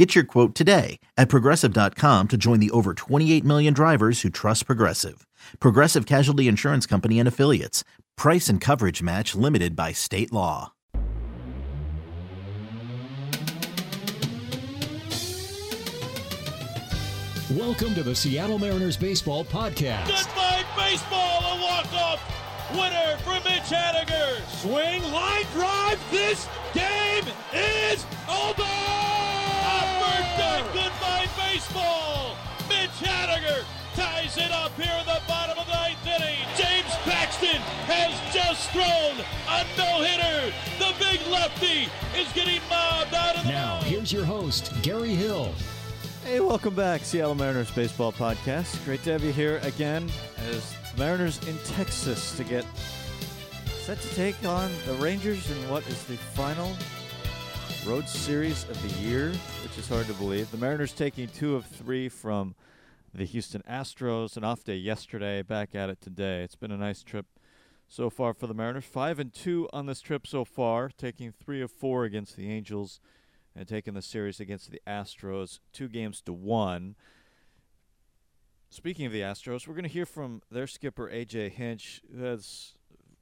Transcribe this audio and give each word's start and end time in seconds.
Get 0.00 0.14
your 0.14 0.24
quote 0.24 0.54
today 0.54 0.98
at 1.18 1.28
progressive.com 1.28 2.28
to 2.28 2.38
join 2.38 2.58
the 2.58 2.70
over 2.70 2.94
28 2.94 3.44
million 3.44 3.74
drivers 3.74 4.22
who 4.22 4.30
trust 4.30 4.64
Progressive. 4.64 5.26
Progressive 5.60 6.06
Casualty 6.06 6.48
Insurance 6.48 6.86
Company 6.86 7.18
and 7.18 7.28
Affiliates. 7.28 7.84
Price 8.16 8.48
and 8.48 8.62
coverage 8.62 9.02
match 9.02 9.34
limited 9.34 9.76
by 9.76 9.92
state 9.92 10.32
law. 10.32 10.72
Welcome 17.50 17.92
to 17.92 18.02
the 18.02 18.14
Seattle 18.14 18.58
Mariners 18.58 18.96
Baseball 18.96 19.44
Podcast. 19.44 20.06
Goodbye, 20.06 20.64
baseball, 20.78 21.42
a 21.42 21.60
walk-off 21.60 22.22
winner 22.72 23.18
for 23.18 23.34
Mitch 23.46 23.68
Haniger. 23.68 24.40
Swing, 24.62 25.02
line 25.12 25.44
drive, 25.52 26.00
this 26.10 26.48
game 26.72 27.24
is 27.52 28.06
over! 28.26 28.99
A 31.50 31.54
birthday 31.54 31.74
goodbye, 31.74 31.74
baseball! 31.74 32.36
Mitch 32.68 32.90
Haniger 33.00 33.64
ties 33.94 34.36
it 34.36 34.50
up 34.52 34.72
here 34.76 34.92
in 35.00 35.06
the 35.06 35.20
bottom 35.26 35.58
of 35.58 35.66
the 35.66 35.72
ninth 35.72 36.06
inning. 36.06 36.38
James 36.56 36.94
Paxton 37.02 37.60
has 37.86 38.34
just 38.34 38.70
thrown 38.70 39.24
a 39.48 39.64
no-hitter. 39.76 40.52
The 40.78 40.94
big 40.98 41.20
lefty 41.28 41.88
is 42.18 42.32
getting 42.34 42.60
mobbed 42.68 43.14
out 43.14 43.36
of 43.36 43.42
the 43.42 43.48
Now, 43.50 43.74
mound. 43.76 43.86
here's 43.86 44.12
your 44.12 44.24
host, 44.24 44.72
Gary 44.82 45.14
Hill. 45.14 45.52
Hey, 46.24 46.38
welcome 46.40 46.74
back, 46.74 47.02
Seattle 47.02 47.34
Mariners 47.34 47.70
Baseball 47.70 48.12
Podcast. 48.12 48.84
Great 48.84 49.02
to 49.04 49.12
have 49.12 49.24
you 49.24 49.32
here 49.32 49.58
again 49.64 50.08
as 50.50 50.74
Mariners 50.96 51.40
in 51.48 51.58
Texas 51.64 52.36
to 52.36 52.44
get 52.44 52.64
set 53.80 54.00
to 54.00 54.14
take 54.14 54.44
on 54.44 54.70
the 54.86 54.94
Rangers 54.94 55.50
in 55.50 55.56
what 55.70 55.86
is 55.88 56.04
the 56.04 56.16
final 56.16 56.76
road 57.86 58.06
series 58.06 58.68
of 58.68 58.82
the 58.82 59.00
year, 59.00 59.32
which 59.62 59.78
is 59.78 59.88
hard 59.88 60.06
to 60.06 60.12
believe. 60.14 60.50
The 60.50 60.58
Mariners 60.58 60.92
taking 60.92 61.28
two 61.28 61.56
of 61.56 61.64
three 61.64 62.08
from 62.08 62.54
the 63.14 63.24
Houston 63.24 63.62
Astros, 63.68 64.36
an 64.36 64.44
off 64.44 64.64
day 64.64 64.76
yesterday, 64.76 65.42
back 65.42 65.74
at 65.74 65.88
it 65.88 66.00
today. 66.00 66.42
It's 66.42 66.56
been 66.56 66.72
a 66.72 66.76
nice 66.76 67.02
trip 67.02 67.26
so 67.88 68.10
far 68.10 68.34
for 68.34 68.46
the 68.46 68.54
Mariners. 68.54 68.84
Five 68.84 69.18
and 69.18 69.32
two 69.32 69.68
on 69.72 69.86
this 69.86 70.00
trip 70.00 70.26
so 70.26 70.44
far, 70.44 70.90
taking 70.90 71.32
three 71.32 71.62
of 71.62 71.70
four 71.70 72.04
against 72.04 72.36
the 72.36 72.50
Angels 72.50 73.00
and 73.56 73.66
taking 73.66 73.94
the 73.94 74.02
series 74.02 74.40
against 74.40 74.70
the 74.70 74.80
Astros 74.86 75.58
two 75.72 75.88
games 75.88 76.20
to 76.22 76.32
one. 76.32 76.96
Speaking 78.68 79.06
of 79.06 79.12
the 79.12 79.22
Astros, 79.22 79.66
we're 79.66 79.74
going 79.74 79.84
to 79.84 79.88
hear 79.88 80.06
from 80.06 80.42
their 80.50 80.66
skipper 80.66 81.08
AJ 81.08 81.52
Hinch, 81.52 82.02
who 82.14 82.24
has 82.24 82.74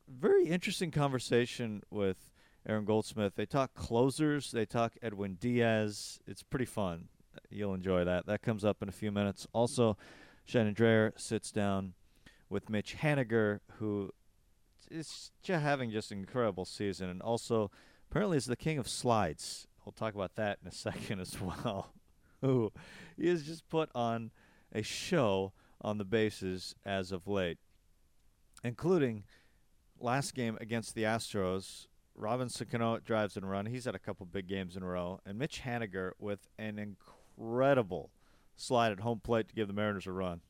very 0.09 0.47
interesting 0.47 0.91
conversation 0.91 1.83
with 1.91 2.28
Aaron 2.69 2.85
Goldsmith. 2.85 3.35
They 3.35 3.47
talk 3.47 3.75
closers, 3.75 4.53
they 4.53 4.67
talk 4.67 4.95
Edwin 5.03 5.35
Diaz. 5.41 6.21
It's 6.27 6.43
pretty 6.43 6.67
fun. 6.67 7.09
You'll 7.51 7.75
enjoy 7.75 8.05
that. 8.05 8.27
That 8.27 8.43
comes 8.43 8.65
up 8.65 8.83
in 8.83 8.89
a 8.89 8.93
few 8.93 9.11
minutes. 9.11 9.47
Also, 9.53 9.97
Shannon 10.45 10.75
Drayer 10.75 11.19
sits 11.19 11.51
down 11.51 11.95
with 12.51 12.69
Mitch 12.69 12.97
Haniger, 13.01 13.61
who 13.79 14.13
is 14.91 15.31
just 15.43 15.63
having 15.63 15.91
just 15.91 16.13
an 16.13 16.19
incredible 16.19 16.65
season, 16.65 17.09
and 17.09 17.23
also 17.23 17.71
apparently 18.11 18.37
is 18.37 18.47
the 18.47 18.57
king 18.57 18.79
of 18.79 18.89
slides. 18.89 19.67
We'll 19.85 19.93
talk 19.93 20.15
about 20.15 20.35
that 20.37 20.59
in 20.63 20.69
a 20.69 20.73
second 20.75 21.21
as 21.21 21.41
well. 21.41 21.93
Who 22.41 22.73
he 23.17 23.29
has 23.29 23.43
just 23.43 23.69
put 23.69 23.91
on 23.97 24.31
a 24.73 24.83
show 24.83 25.53
on 25.81 25.99
the 25.99 26.05
bases 26.05 26.77
as 26.85 27.11
of 27.11 27.27
late, 27.27 27.59
including 28.63 29.25
last 29.99 30.35
game 30.35 30.57
against 30.61 30.95
the 30.95 31.03
Astros. 31.03 31.87
Robinson 32.19 32.67
Cano 32.71 32.99
drives 32.99 33.37
and 33.37 33.49
run. 33.49 33.67
He's 33.67 33.85
had 33.85 33.95
a 33.95 34.01
couple 34.01 34.27
big 34.27 34.49
games 34.49 34.77
in 34.77 34.83
a 34.83 34.87
row, 34.87 35.21
and 35.25 35.39
Mitch 35.39 35.63
Haniger 35.65 36.13
with 36.19 36.49
an 36.59 36.79
incredible 36.79 38.11
slide 38.57 38.93
at 38.93 39.01
home 39.01 39.21
plate 39.21 39.49
to 39.49 39.55
give 39.55 39.69
the 39.69 39.75
Mariners 39.75 40.07
a 40.07 40.13
run. 40.13 40.41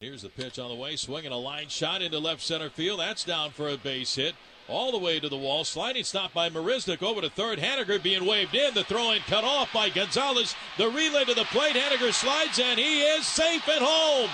Here's 0.00 0.22
the 0.22 0.30
pitch 0.30 0.58
on 0.58 0.70
the 0.70 0.74
way, 0.74 0.96
swinging 0.96 1.32
a 1.32 1.36
line 1.36 1.68
shot 1.68 2.00
into 2.00 2.18
left 2.18 2.40
center 2.40 2.70
field. 2.70 3.00
That's 3.00 3.22
down 3.22 3.50
for 3.50 3.68
a 3.68 3.76
base 3.76 4.14
hit. 4.14 4.34
All 4.66 4.92
the 4.92 4.98
way 4.98 5.20
to 5.20 5.28
the 5.28 5.36
wall. 5.36 5.64
Sliding 5.64 6.04
stop 6.04 6.32
by 6.32 6.48
Marisnick 6.48 7.02
over 7.02 7.20
to 7.20 7.28
third. 7.28 7.58
Haniger 7.58 8.02
being 8.02 8.24
waved 8.24 8.54
in. 8.54 8.72
The 8.72 8.84
throw 8.84 9.10
in 9.10 9.20
cut 9.22 9.44
off 9.44 9.72
by 9.74 9.90
Gonzalez. 9.90 10.54
The 10.78 10.88
relay 10.88 11.24
to 11.24 11.34
the 11.34 11.44
plate. 11.44 11.74
Haniger 11.74 12.14
slides 12.14 12.58
and 12.58 12.78
he 12.78 13.02
is 13.02 13.26
safe 13.26 13.68
at 13.68 13.82
home. 13.82 14.30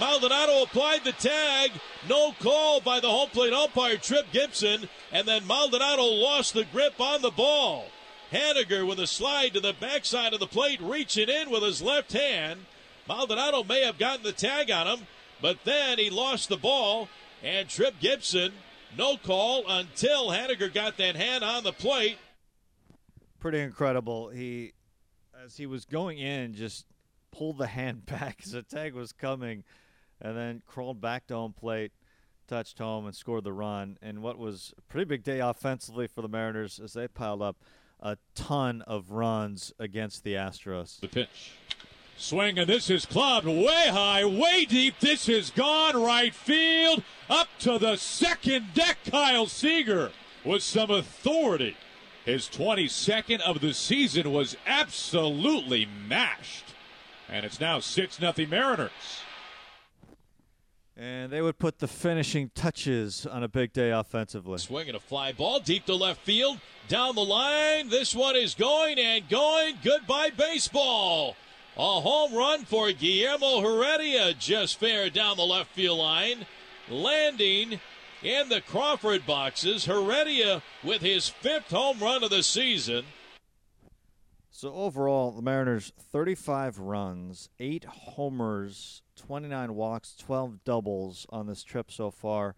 Maldonado 0.00 0.62
applied 0.62 1.04
the 1.04 1.12
tag. 1.12 1.72
No 2.08 2.32
call 2.40 2.80
by 2.80 3.00
the 3.00 3.10
home 3.10 3.28
plate 3.30 3.52
umpire, 3.52 3.96
Trip 3.96 4.26
Gibson. 4.32 4.88
And 5.12 5.26
then 5.28 5.46
Maldonado 5.46 6.04
lost 6.04 6.54
the 6.54 6.64
grip 6.64 7.00
on 7.00 7.22
the 7.22 7.30
ball. 7.30 7.86
Haniger 8.32 8.86
with 8.86 8.98
a 8.98 9.06
slide 9.06 9.52
to 9.54 9.60
the 9.60 9.74
backside 9.78 10.32
of 10.32 10.40
the 10.40 10.46
plate, 10.46 10.80
reaching 10.80 11.28
in 11.28 11.50
with 11.50 11.62
his 11.62 11.82
left 11.82 12.12
hand. 12.12 12.60
Maldonado 13.06 13.62
may 13.62 13.84
have 13.84 13.98
gotten 13.98 14.22
the 14.24 14.32
tag 14.32 14.70
on 14.70 14.86
him, 14.86 15.06
but 15.40 15.58
then 15.64 15.98
he 15.98 16.08
lost 16.08 16.48
the 16.48 16.56
ball. 16.56 17.08
And 17.42 17.68
Trip 17.68 17.94
Gibson, 18.00 18.52
no 18.96 19.16
call 19.18 19.64
until 19.68 20.28
Haniger 20.30 20.72
got 20.72 20.96
that 20.96 21.16
hand 21.16 21.44
on 21.44 21.64
the 21.64 21.72
plate. 21.72 22.16
pretty 23.38 23.60
incredible. 23.60 24.30
He, 24.30 24.72
as 25.44 25.56
he 25.56 25.66
was 25.66 25.84
going 25.84 26.18
in, 26.18 26.54
just 26.54 26.86
pulled 27.32 27.58
the 27.58 27.66
hand 27.66 28.06
back 28.06 28.40
as 28.44 28.52
the 28.52 28.62
tag 28.62 28.94
was 28.94 29.12
coming, 29.12 29.64
and 30.22 30.36
then 30.36 30.62
crawled 30.66 31.00
back 31.00 31.26
to 31.26 31.34
home 31.34 31.52
plate, 31.52 31.92
touched 32.48 32.78
home, 32.78 33.04
and 33.04 33.14
scored 33.14 33.44
the 33.44 33.52
run. 33.52 33.98
And 34.00 34.22
what 34.22 34.38
was 34.38 34.72
a 34.78 34.82
pretty 34.82 35.04
big 35.04 35.24
day 35.24 35.40
offensively 35.40 36.06
for 36.06 36.22
the 36.22 36.28
Mariners 36.28 36.80
as 36.82 36.94
they 36.94 37.08
piled 37.08 37.42
up 37.42 37.56
a 38.00 38.16
ton 38.34 38.82
of 38.82 39.10
runs 39.10 39.72
against 39.78 40.24
the 40.24 40.34
Astros. 40.34 41.00
The 41.00 41.08
pitch. 41.08 41.52
Swing, 42.16 42.58
and 42.58 42.68
this 42.68 42.88
is 42.90 43.04
clubbed 43.04 43.46
way 43.46 43.88
high, 43.88 44.24
way 44.24 44.64
deep. 44.64 45.00
This 45.00 45.28
is 45.28 45.50
gone 45.50 46.00
right 46.00 46.34
field. 46.34 47.02
Up 47.28 47.48
to 47.60 47.78
the 47.78 47.96
second 47.96 48.74
deck, 48.74 48.98
Kyle 49.10 49.46
Seager 49.46 50.12
with 50.44 50.62
some 50.62 50.90
authority. 50.90 51.76
His 52.24 52.48
22nd 52.48 53.40
of 53.40 53.60
the 53.60 53.74
season 53.74 54.32
was 54.32 54.56
absolutely 54.66 55.88
mashed. 56.08 56.74
And 57.28 57.44
it's 57.44 57.60
now 57.60 57.80
6 57.80 58.16
0 58.16 58.34
Mariners. 58.48 58.90
And 60.96 61.32
they 61.32 61.40
would 61.40 61.58
put 61.58 61.78
the 61.78 61.88
finishing 61.88 62.50
touches 62.54 63.24
on 63.24 63.42
a 63.42 63.48
big 63.48 63.72
day 63.72 63.90
offensively. 63.90 64.58
Swinging 64.58 64.94
a 64.94 65.00
fly 65.00 65.32
ball 65.32 65.58
deep 65.58 65.86
to 65.86 65.94
left 65.94 66.20
field. 66.20 66.58
Down 66.88 67.14
the 67.14 67.24
line. 67.24 67.88
This 67.88 68.14
one 68.14 68.36
is 68.36 68.54
going 68.54 68.98
and 68.98 69.28
going. 69.28 69.76
Goodbye, 69.82 70.30
baseball. 70.36 71.36
A 71.78 72.00
home 72.00 72.34
run 72.34 72.66
for 72.66 72.92
Guillermo 72.92 73.62
Heredia 73.62 74.34
just 74.34 74.78
fair 74.78 75.08
down 75.08 75.38
the 75.38 75.46
left 75.46 75.70
field 75.70 75.98
line. 75.98 76.44
Landing 76.90 77.80
in 78.22 78.50
the 78.50 78.60
Crawford 78.60 79.24
boxes. 79.24 79.86
Heredia 79.86 80.62
with 80.84 81.00
his 81.00 81.30
fifth 81.30 81.70
home 81.70 82.00
run 82.00 82.22
of 82.22 82.28
the 82.28 82.42
season. 82.42 83.06
So 84.54 84.70
overall, 84.74 85.32
the 85.32 85.40
Mariners 85.40 85.94
35 85.98 86.78
runs, 86.78 87.48
8 87.58 87.86
homers, 87.86 89.00
29 89.16 89.74
walks, 89.74 90.14
12 90.14 90.62
doubles 90.62 91.26
on 91.30 91.46
this 91.46 91.64
trip 91.64 91.90
so 91.90 92.10
far. 92.10 92.54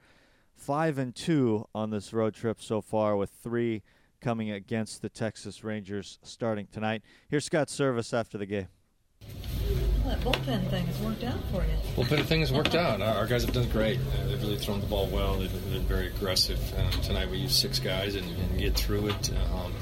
5 0.56 0.98
and 0.98 1.14
2 1.14 1.68
on 1.72 1.90
this 1.90 2.12
road 2.12 2.34
trip 2.34 2.60
so 2.60 2.80
far 2.80 3.16
with 3.16 3.30
3 3.30 3.80
coming 4.20 4.50
against 4.50 5.02
the 5.02 5.08
Texas 5.08 5.62
Rangers 5.62 6.18
starting 6.24 6.66
tonight. 6.66 7.02
Here's 7.28 7.44
Scott 7.44 7.68
Servais 7.68 8.12
after 8.12 8.38
the 8.38 8.46
game. 8.46 8.68
Well, 10.04 10.16
that 10.16 10.20
bullpen 10.20 10.68
thing 10.70 10.86
has 10.86 11.00
worked 11.00 11.22
out 11.22 11.38
for 11.52 11.64
you. 11.64 12.04
bullpen 12.04 12.24
thing 12.24 12.40
has 12.40 12.52
worked 12.52 12.74
out. 12.74 13.02
Our 13.02 13.14
our 13.14 13.26
guys 13.28 13.44
have 13.44 13.54
done 13.54 13.68
great. 13.68 14.00
Uh, 14.00 14.26
they've 14.26 14.42
really 14.42 14.58
thrown 14.58 14.80
the 14.80 14.86
ball 14.86 15.06
well. 15.06 15.38
They've 15.38 15.50
been, 15.50 15.72
been 15.72 15.86
very 15.86 16.08
aggressive. 16.08 16.58
Um, 16.76 16.90
tonight 17.02 17.30
we 17.30 17.38
used 17.38 17.54
six 17.54 17.78
guys 17.78 18.16
and, 18.16 18.26
and 18.36 18.58
get 18.58 18.74
through 18.74 19.06
it. 19.06 19.30
Um, 19.52 19.72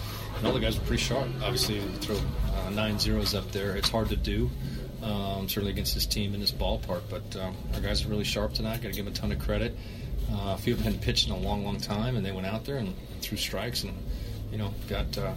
and 0.42 0.48
all 0.48 0.54
the 0.54 0.60
guys 0.60 0.76
were 0.76 0.84
pretty 0.86 1.02
sharp. 1.04 1.28
Obviously, 1.44 1.78
throw 2.00 2.16
uh, 2.16 2.70
nine 2.70 2.98
zeros 2.98 3.32
up 3.32 3.52
there. 3.52 3.76
It's 3.76 3.88
hard 3.88 4.08
to 4.08 4.16
do, 4.16 4.50
um, 5.00 5.48
certainly 5.48 5.70
against 5.70 5.94
this 5.94 6.04
team 6.04 6.34
in 6.34 6.40
this 6.40 6.50
ballpark. 6.50 7.02
But 7.08 7.36
um, 7.36 7.54
our 7.74 7.80
guys 7.80 8.04
are 8.04 8.08
really 8.08 8.24
sharp 8.24 8.52
tonight. 8.52 8.82
Got 8.82 8.88
to 8.88 8.94
give 8.96 9.04
them 9.04 9.14
a 9.14 9.16
ton 9.16 9.30
of 9.30 9.38
credit. 9.38 9.76
Uh, 10.32 10.54
a 10.54 10.58
few 10.58 10.72
of 10.72 10.80
them 10.80 10.94
hadn't 10.94 11.02
pitched 11.02 11.28
in 11.28 11.32
a 11.32 11.36
long, 11.36 11.64
long 11.64 11.78
time, 11.78 12.16
and 12.16 12.26
they 12.26 12.32
went 12.32 12.48
out 12.48 12.64
there 12.64 12.78
and 12.78 12.92
threw 13.20 13.38
strikes 13.38 13.84
and, 13.84 13.92
you 14.50 14.58
know, 14.58 14.74
got 14.88 15.16
uh, 15.16 15.32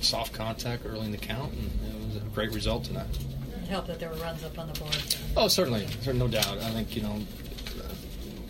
soft 0.00 0.32
contact 0.32 0.86
early 0.86 1.04
in 1.04 1.12
the 1.12 1.18
count, 1.18 1.52
and 1.52 1.70
it 1.94 2.06
was 2.06 2.16
a 2.16 2.20
great 2.30 2.52
result 2.54 2.84
tonight. 2.84 3.06
It 3.62 3.68
helped 3.68 3.88
that 3.88 3.98
there 3.98 4.08
were 4.08 4.16
runs 4.16 4.42
up 4.42 4.58
on 4.58 4.72
the 4.72 4.80
board. 4.80 5.16
Oh, 5.36 5.48
certainly, 5.48 5.84
there's 6.02 6.16
no 6.16 6.28
doubt. 6.28 6.46
I 6.46 6.70
think 6.70 6.96
you 6.96 7.02
know, 7.02 7.18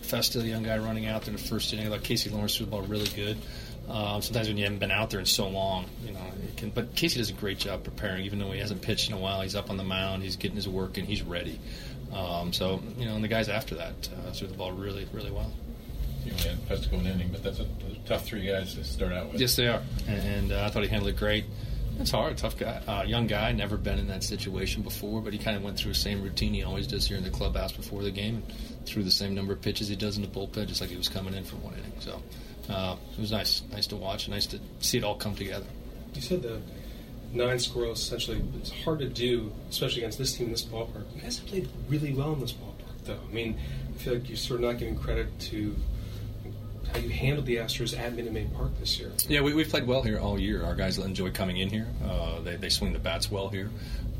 Festa, 0.02 0.38
the 0.38 0.46
young 0.46 0.62
guy 0.62 0.78
running 0.78 1.06
out 1.06 1.22
there 1.22 1.34
in 1.34 1.40
the 1.40 1.48
first 1.48 1.72
inning. 1.72 1.86
I 1.88 1.90
thought 1.90 2.04
Casey 2.04 2.30
Lawrence 2.30 2.56
threw 2.56 2.66
the 2.66 2.70
ball 2.70 2.82
really 2.82 3.08
good. 3.16 3.38
Um, 3.88 4.20
sometimes 4.20 4.48
when 4.48 4.56
you 4.56 4.64
haven't 4.64 4.80
been 4.80 4.90
out 4.90 5.10
there 5.10 5.20
in 5.20 5.26
so 5.26 5.48
long, 5.48 5.86
you 6.04 6.12
know, 6.12 6.20
can, 6.56 6.70
but 6.70 6.94
Casey 6.94 7.18
does 7.18 7.30
a 7.30 7.34
great 7.34 7.58
job 7.58 7.84
preparing. 7.84 8.24
Even 8.24 8.38
though 8.38 8.50
he 8.50 8.58
hasn't 8.58 8.82
pitched 8.82 9.08
in 9.08 9.14
a 9.14 9.18
while, 9.18 9.42
he's 9.42 9.54
up 9.54 9.70
on 9.70 9.76
the 9.76 9.84
mound, 9.84 10.22
he's 10.22 10.36
getting 10.36 10.56
his 10.56 10.68
work, 10.68 10.98
and 10.98 11.06
he's 11.06 11.22
ready. 11.22 11.60
Um, 12.12 12.52
so, 12.52 12.82
you 12.98 13.06
know, 13.06 13.14
and 13.14 13.22
the 13.22 13.28
guys 13.28 13.48
after 13.48 13.76
that 13.76 14.08
uh, 14.16 14.32
threw 14.32 14.48
the 14.48 14.54
ball 14.54 14.72
really, 14.72 15.06
really 15.12 15.30
well. 15.30 15.52
You 16.24 16.32
only 16.32 16.48
had 16.48 16.58
Festa 16.60 16.88
go 16.88 16.96
an 16.96 17.06
inning, 17.06 17.28
but 17.30 17.42
that's 17.44 17.60
a, 17.60 17.62
a, 17.62 17.66
tough 18.06 18.24
three 18.24 18.44
guys 18.44 18.74
to 18.74 18.82
start 18.82 19.12
out 19.12 19.30
with. 19.30 19.40
Yes, 19.40 19.54
they 19.54 19.68
are, 19.68 19.82
and, 20.08 20.18
and 20.18 20.52
uh, 20.52 20.64
I 20.64 20.70
thought 20.70 20.82
he 20.82 20.88
handled 20.88 21.10
it 21.14 21.18
great. 21.18 21.44
It's 21.98 22.10
hard, 22.10 22.36
tough 22.36 22.58
guy, 22.58 22.80
uh, 22.86 23.02
young 23.04 23.26
guy, 23.26 23.50
never 23.52 23.76
been 23.76 23.98
in 23.98 24.06
that 24.08 24.22
situation 24.22 24.82
before, 24.82 25.20
but 25.22 25.32
he 25.32 25.38
kind 25.38 25.56
of 25.56 25.62
went 25.62 25.78
through 25.78 25.92
the 25.92 25.98
same 25.98 26.22
routine 26.22 26.52
he 26.52 26.62
always 26.62 26.86
does 26.86 27.06
here 27.08 27.16
in 27.16 27.24
the 27.24 27.30
clubhouse 27.30 27.72
before 27.72 28.02
the 28.02 28.10
game, 28.10 28.42
and 28.68 28.86
threw 28.86 29.02
the 29.02 29.10
same 29.10 29.34
number 29.34 29.54
of 29.54 29.62
pitches 29.62 29.88
he 29.88 29.96
does 29.96 30.16
in 30.16 30.22
the 30.22 30.28
bullpen, 30.28 30.66
just 30.66 30.80
like 30.80 30.90
he 30.90 30.96
was 30.96 31.08
coming 31.08 31.34
in 31.34 31.42
for 31.42 31.56
one 31.56 31.74
inning. 31.74 31.92
So 32.00 32.22
uh, 32.68 32.96
it 33.12 33.20
was 33.20 33.32
nice, 33.32 33.62
nice 33.72 33.86
to 33.88 33.96
watch, 33.96 34.28
nice 34.28 34.46
to 34.46 34.60
see 34.80 34.98
it 34.98 35.04
all 35.04 35.16
come 35.16 35.34
together. 35.34 35.66
You 36.14 36.20
said 36.20 36.42
the 36.42 36.60
nine 37.32 37.56
scoreless 37.56 37.94
essentially 37.94 38.42
it's 38.58 38.70
hard 38.84 38.98
to 39.00 39.08
do, 39.08 39.52
especially 39.70 40.02
against 40.02 40.18
this 40.18 40.36
team 40.36 40.46
in 40.46 40.52
this 40.52 40.64
ballpark. 40.64 41.04
You 41.14 41.22
guys 41.22 41.38
have 41.38 41.48
played 41.48 41.68
really 41.88 42.12
well 42.12 42.34
in 42.34 42.40
this 42.40 42.52
ballpark, 42.52 43.04
though. 43.04 43.18
I 43.28 43.34
mean, 43.34 43.58
I 43.94 43.98
feel 43.98 44.14
like 44.14 44.28
you're 44.28 44.36
sort 44.36 44.60
of 44.60 44.66
not 44.66 44.78
giving 44.78 44.96
credit 44.96 45.38
to 45.40 45.74
how 46.96 47.02
you 47.02 47.10
handled 47.10 47.46
the 47.46 47.56
Astros 47.56 47.98
at 47.98 48.14
Minute 48.14 48.32
Maid 48.32 48.54
Park 48.54 48.70
this 48.80 48.98
year. 48.98 49.10
Yeah, 49.28 49.42
we, 49.42 49.56
have 49.58 49.68
played 49.68 49.86
well 49.86 50.02
here 50.02 50.18
all 50.18 50.38
year. 50.38 50.64
Our 50.64 50.74
guys 50.74 50.98
enjoy 50.98 51.30
coming 51.30 51.58
in 51.58 51.68
here. 51.68 51.86
Uh, 52.04 52.40
they, 52.40 52.56
they 52.56 52.68
swing 52.70 52.92
the 52.92 52.98
bats 52.98 53.30
well 53.30 53.48
here. 53.48 53.70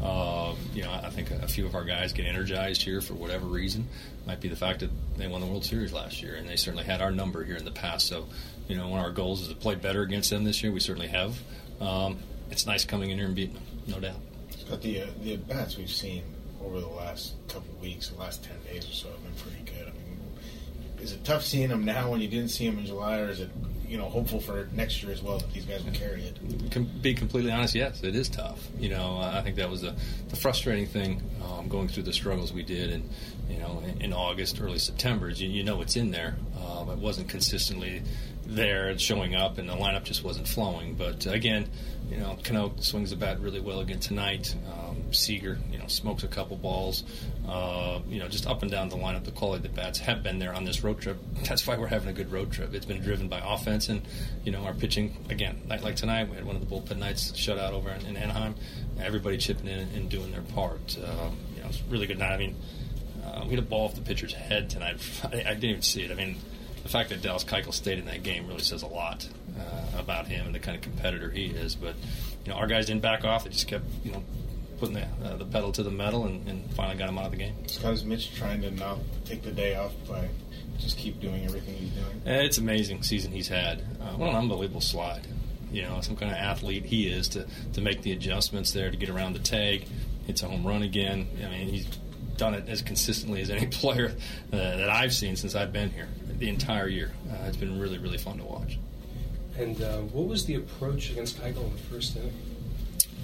Uh, 0.02 0.54
you 0.74 0.82
know, 0.82 0.92
I 0.92 1.08
think 1.08 1.30
a 1.30 1.48
few 1.48 1.64
of 1.64 1.74
our 1.74 1.84
guys 1.84 2.12
get 2.12 2.26
energized 2.26 2.82
here 2.82 3.00
for 3.00 3.14
whatever 3.14 3.46
reason. 3.46 3.88
Might 4.26 4.40
be 4.40 4.48
the 4.48 4.56
fact 4.56 4.80
that 4.80 4.90
they 5.16 5.26
won 5.26 5.40
the 5.40 5.46
World 5.46 5.64
Series 5.64 5.92
last 5.92 6.22
year, 6.22 6.34
and 6.34 6.46
they 6.46 6.56
certainly 6.56 6.84
had 6.84 7.00
our 7.00 7.10
number 7.10 7.44
here 7.44 7.56
in 7.56 7.64
the 7.64 7.70
past. 7.70 8.08
So, 8.08 8.26
you 8.68 8.76
know, 8.76 8.88
one 8.88 9.00
of 9.00 9.06
our 9.06 9.12
goals 9.12 9.40
is 9.40 9.48
to 9.48 9.54
play 9.54 9.74
better 9.74 10.02
against 10.02 10.28
them 10.28 10.44
this 10.44 10.62
year. 10.62 10.70
We 10.70 10.80
certainly 10.80 11.08
have. 11.08 11.40
Um, 11.80 12.18
it's 12.50 12.66
nice 12.66 12.84
coming 12.84 13.10
in 13.10 13.16
here 13.16 13.26
and 13.26 13.34
beating 13.34 13.54
them, 13.54 13.64
no 13.86 14.00
doubt. 14.00 14.20
But 14.68 14.82
the 14.82 15.02
uh, 15.02 15.06
the 15.22 15.36
bats 15.36 15.78
we've 15.78 15.90
seen 15.90 16.24
over 16.62 16.80
the 16.80 16.88
last 16.88 17.34
couple 17.48 17.70
of 17.70 17.80
weeks, 17.80 18.08
the 18.08 18.18
last 18.18 18.44
ten 18.44 18.56
days 18.70 18.86
or 18.86 18.92
so, 18.92 19.08
have 19.08 19.22
been 19.22 19.34
pretty 19.34 19.64
good. 19.64 19.88
I 19.88 19.92
mean, 19.92 20.05
is 21.06 21.12
it 21.12 21.24
tough 21.24 21.44
seeing 21.44 21.68
them 21.68 21.84
now 21.84 22.10
when 22.10 22.20
you 22.20 22.26
didn't 22.26 22.48
see 22.48 22.68
them 22.68 22.80
in 22.80 22.86
July, 22.86 23.20
or 23.20 23.28
is 23.28 23.38
it 23.38 23.48
you 23.86 23.96
know 23.96 24.08
hopeful 24.08 24.40
for 24.40 24.68
next 24.72 25.00
year 25.00 25.12
as 25.12 25.22
well 25.22 25.38
that 25.38 25.52
these 25.52 25.64
guys 25.64 25.84
will 25.84 25.92
carry 25.92 26.22
it? 26.22 26.36
Can 26.72 26.84
be 27.00 27.14
completely 27.14 27.52
honest, 27.52 27.76
yes, 27.76 28.02
it 28.02 28.16
is 28.16 28.28
tough. 28.28 28.66
You 28.76 28.88
know, 28.88 29.20
I 29.22 29.40
think 29.42 29.54
that 29.56 29.70
was 29.70 29.82
the, 29.82 29.94
the 30.30 30.36
frustrating 30.36 30.86
thing 30.86 31.22
um, 31.44 31.68
going 31.68 31.86
through 31.86 32.02
the 32.02 32.12
struggles 32.12 32.52
we 32.52 32.64
did, 32.64 32.90
and 32.90 33.08
you 33.48 33.58
know, 33.58 33.84
in, 33.86 34.02
in 34.02 34.12
August, 34.12 34.60
early 34.60 34.80
September, 34.80 35.30
you, 35.30 35.48
you 35.48 35.62
know 35.62 35.80
it's 35.80 35.94
in 35.94 36.10
there. 36.10 36.36
Um, 36.60 36.90
it 36.90 36.98
wasn't 36.98 37.28
consistently 37.28 38.02
there 38.44 38.88
and 38.88 39.00
showing 39.00 39.36
up, 39.36 39.58
and 39.58 39.68
the 39.68 39.74
lineup 39.74 40.02
just 40.02 40.24
wasn't 40.24 40.48
flowing. 40.48 40.94
But 40.94 41.26
again, 41.26 41.68
you 42.10 42.16
know, 42.16 42.36
Cano 42.42 42.72
swings 42.80 43.10
the 43.10 43.16
bat 43.16 43.40
really 43.40 43.60
well 43.60 43.80
again 43.80 44.00
tonight. 44.00 44.54
Um, 44.72 44.85
Seager, 45.10 45.58
you 45.70 45.78
know, 45.78 45.86
smokes 45.86 46.22
a 46.24 46.28
couple 46.28 46.56
balls. 46.56 47.04
Uh, 47.48 48.00
you 48.08 48.18
know, 48.18 48.28
just 48.28 48.46
up 48.46 48.62
and 48.62 48.70
down 48.70 48.88
the 48.88 48.96
lineup, 48.96 49.24
the 49.24 49.30
quality 49.30 49.64
of 49.66 49.74
the 49.74 49.80
bats 49.80 49.98
have 49.98 50.22
been 50.22 50.38
there 50.38 50.54
on 50.54 50.64
this 50.64 50.82
road 50.82 51.00
trip. 51.00 51.18
That's 51.48 51.66
why 51.66 51.76
we're 51.76 51.86
having 51.86 52.08
a 52.08 52.12
good 52.12 52.32
road 52.32 52.52
trip. 52.52 52.74
It's 52.74 52.86
been 52.86 53.00
driven 53.00 53.28
by 53.28 53.40
offense 53.44 53.88
and, 53.88 54.02
you 54.44 54.52
know, 54.52 54.64
our 54.64 54.74
pitching. 54.74 55.16
Again, 55.30 55.62
like, 55.68 55.82
like 55.82 55.96
tonight, 55.96 56.28
we 56.28 56.36
had 56.36 56.44
one 56.44 56.56
of 56.56 56.68
the 56.68 56.74
bullpen 56.74 56.98
nights 56.98 57.32
shutout 57.32 57.72
over 57.72 57.90
in, 57.90 58.04
in 58.06 58.16
Anaheim. 58.16 58.54
Everybody 59.00 59.38
chipping 59.38 59.68
in 59.68 59.88
and 59.94 60.08
doing 60.08 60.32
their 60.32 60.42
part. 60.42 60.96
Um, 60.98 61.36
you 61.54 61.62
know, 61.62 61.68
it's 61.68 61.82
really 61.88 62.06
good 62.06 62.18
night. 62.18 62.32
I 62.32 62.38
mean, 62.38 62.56
uh, 63.24 63.42
we 63.44 63.50
had 63.50 63.58
a 63.58 63.62
ball 63.62 63.86
off 63.86 63.94
the 63.94 64.00
pitcher's 64.00 64.32
head 64.32 64.70
tonight. 64.70 64.98
I, 65.24 65.36
I 65.36 65.54
didn't 65.54 65.64
even 65.64 65.82
see 65.82 66.02
it. 66.02 66.10
I 66.10 66.14
mean, 66.14 66.36
the 66.86 66.92
fact 66.92 67.08
that 67.08 67.20
Dallas 67.20 67.42
Keuchel 67.42 67.74
stayed 67.74 67.98
in 67.98 68.04
that 68.06 68.22
game 68.22 68.46
really 68.46 68.60
says 68.60 68.82
a 68.82 68.86
lot 68.86 69.28
uh, 69.58 69.98
about 69.98 70.28
him 70.28 70.46
and 70.46 70.54
the 70.54 70.60
kind 70.60 70.76
of 70.76 70.82
competitor 70.82 71.30
he 71.30 71.46
is. 71.46 71.74
But 71.74 71.94
you 72.44 72.52
know, 72.52 72.58
our 72.58 72.68
guys 72.68 72.86
didn't 72.86 73.02
back 73.02 73.24
off; 73.24 73.44
they 73.44 73.50
just 73.50 73.66
kept 73.66 73.84
you 74.04 74.12
know 74.12 74.22
putting 74.78 74.94
the, 74.94 75.06
uh, 75.24 75.36
the 75.36 75.44
pedal 75.44 75.72
to 75.72 75.82
the 75.82 75.90
metal 75.90 76.26
and, 76.26 76.46
and, 76.48 76.70
finally 76.74 76.96
got 76.96 77.08
him 77.08 77.18
out 77.18 77.26
of 77.26 77.30
the 77.30 77.38
game. 77.38 77.54
Scott, 77.66 78.04
Mitch 78.04 78.34
trying 78.34 78.60
to 78.62 78.70
not 78.70 78.98
take 79.24 79.42
the 79.42 79.50
day 79.50 79.74
off 79.76 79.92
by 80.08 80.28
just 80.78 80.98
keep 80.98 81.20
doing 81.20 81.44
everything 81.44 81.74
he's 81.74 81.90
doing? 81.90 82.22
Uh, 82.26 82.42
it's 82.42 82.58
amazing 82.58 83.02
season 83.02 83.32
he's 83.32 83.48
had. 83.48 83.80
Uh, 84.00 84.12
what 84.16 84.28
an 84.28 84.36
unbelievable 84.36 84.80
slide! 84.80 85.26
You 85.72 85.82
know, 85.82 86.00
some 86.00 86.16
kind 86.16 86.30
of 86.30 86.38
athlete 86.38 86.84
he 86.84 87.08
is 87.08 87.28
to 87.30 87.46
to 87.72 87.80
make 87.80 88.02
the 88.02 88.12
adjustments 88.12 88.72
there 88.72 88.90
to 88.90 88.96
get 88.96 89.08
around 89.08 89.32
the 89.32 89.40
tag, 89.40 89.86
hits 90.26 90.42
a 90.42 90.48
home 90.48 90.66
run 90.66 90.82
again. 90.82 91.26
I 91.44 91.48
mean, 91.48 91.68
he's 91.68 91.86
done 92.36 92.54
it 92.54 92.68
as 92.68 92.82
consistently 92.82 93.40
as 93.40 93.50
any 93.56 93.66
player 93.66 94.14
uh, 94.52 94.56
that 94.56 94.90
I've 94.90 95.14
seen 95.14 95.36
since 95.36 95.54
I've 95.54 95.72
been 95.72 95.90
here 95.90 96.08
the 96.38 96.48
entire 96.48 96.88
year. 96.88 97.12
Uh, 97.30 97.46
it's 97.46 97.56
been 97.56 97.78
really, 97.78 97.98
really 97.98 98.18
fun 98.18 98.38
to 98.38 98.44
watch. 98.44 98.78
And 99.58 99.80
uh, 99.80 99.98
what 99.98 100.26
was 100.26 100.44
the 100.44 100.56
approach 100.56 101.10
against 101.10 101.40
Keuchel 101.40 101.64
in 101.64 101.72
the 101.72 101.78
first 101.78 102.16
inning? 102.16 102.32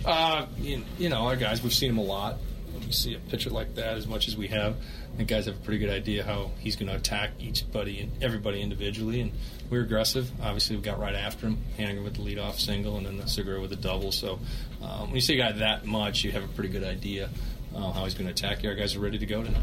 Uh, 0.04 0.46
you, 0.58 0.84
you, 0.99 1.08
know, 1.08 1.26
our 1.26 1.37
guys, 1.37 1.62
we've 1.62 1.75
seen 1.75 1.90
him 1.90 1.99
a 1.99 2.02
lot. 2.02 2.38
When 2.72 2.87
we 2.87 2.93
see 2.93 3.14
a 3.14 3.19
pitcher 3.19 3.50
like 3.50 3.75
that 3.75 3.96
as 3.96 4.06
much 4.06 4.28
as 4.28 4.37
we 4.37 4.49
have, 4.49 4.75
I 5.12 5.16
think 5.16 5.28
guys 5.28 5.46
have 5.46 5.56
a 5.56 5.60
pretty 5.60 5.78
good 5.78 5.90
idea 5.90 6.25
how 6.25 6.50
he's 6.58 6.76
going 6.76 6.88
to 6.88 6.96
attack 6.96 7.32
each 7.38 7.70
buddy 7.70 8.00
and 8.00 8.22
everybody 8.22 8.62
individually. 8.62 9.20
And 9.20 9.32
we 9.70 9.78
are 9.78 9.82
aggressive. 9.82 10.31
Obviously, 10.43 10.76
we 10.76 10.82
got 10.82 10.99
right 10.99 11.14
after 11.14 11.46
him, 11.46 11.58
Haniger 11.78 12.02
with 12.02 12.14
the 12.14 12.22
leadoff 12.22 12.58
single, 12.58 12.96
and 12.96 13.06
then 13.06 13.19
the 13.19 13.26
Segura 13.26 13.60
with 13.60 13.70
the 13.70 13.76
double. 13.76 14.10
So 14.10 14.38
um, 14.82 15.06
when 15.06 15.14
you 15.14 15.20
see 15.20 15.34
a 15.34 15.44
guy 15.44 15.52
that 15.52 15.84
much, 15.84 16.25
you 16.25 16.32
have 16.32 16.44
a 16.44 16.48
pretty 16.48 16.70
good 16.70 16.84
idea 16.84 17.28
uh, 17.75 17.93
how 17.93 18.05
he's 18.05 18.14
going 18.14 18.26
to 18.26 18.32
attack 18.32 18.62
you. 18.62 18.70
Our 18.70 18.75
guys 18.75 18.96
are 18.96 19.00
ready 19.00 19.19
to 19.19 19.26
go 19.26 19.43
tonight. 19.43 19.62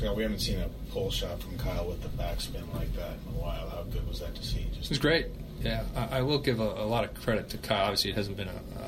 Yeah, 0.00 0.12
we 0.12 0.24
haven't 0.24 0.40
seen 0.40 0.58
a 0.58 0.68
pull 0.90 1.10
shot 1.10 1.40
from 1.40 1.56
Kyle 1.58 1.86
with 1.86 2.02
the 2.02 2.08
backspin 2.08 2.72
like 2.74 2.92
that 2.96 3.12
in 3.12 3.36
a 3.36 3.40
while. 3.40 3.68
How 3.70 3.84
good 3.84 4.06
was 4.08 4.18
that 4.18 4.34
to 4.34 4.42
see? 4.42 4.66
Just 4.74 4.86
it 4.86 4.90
was 4.90 4.98
great. 4.98 5.26
Yeah, 5.62 5.84
I, 5.94 6.18
I 6.18 6.22
will 6.22 6.40
give 6.40 6.58
a, 6.58 6.64
a, 6.64 6.86
lot 6.86 7.04
of 7.04 7.14
credit 7.14 7.50
to 7.50 7.58
Kyle. 7.58 7.84
Obviously, 7.84 8.10
it 8.10 8.16
hasn't 8.16 8.36
been 8.36 8.48
a, 8.48 8.82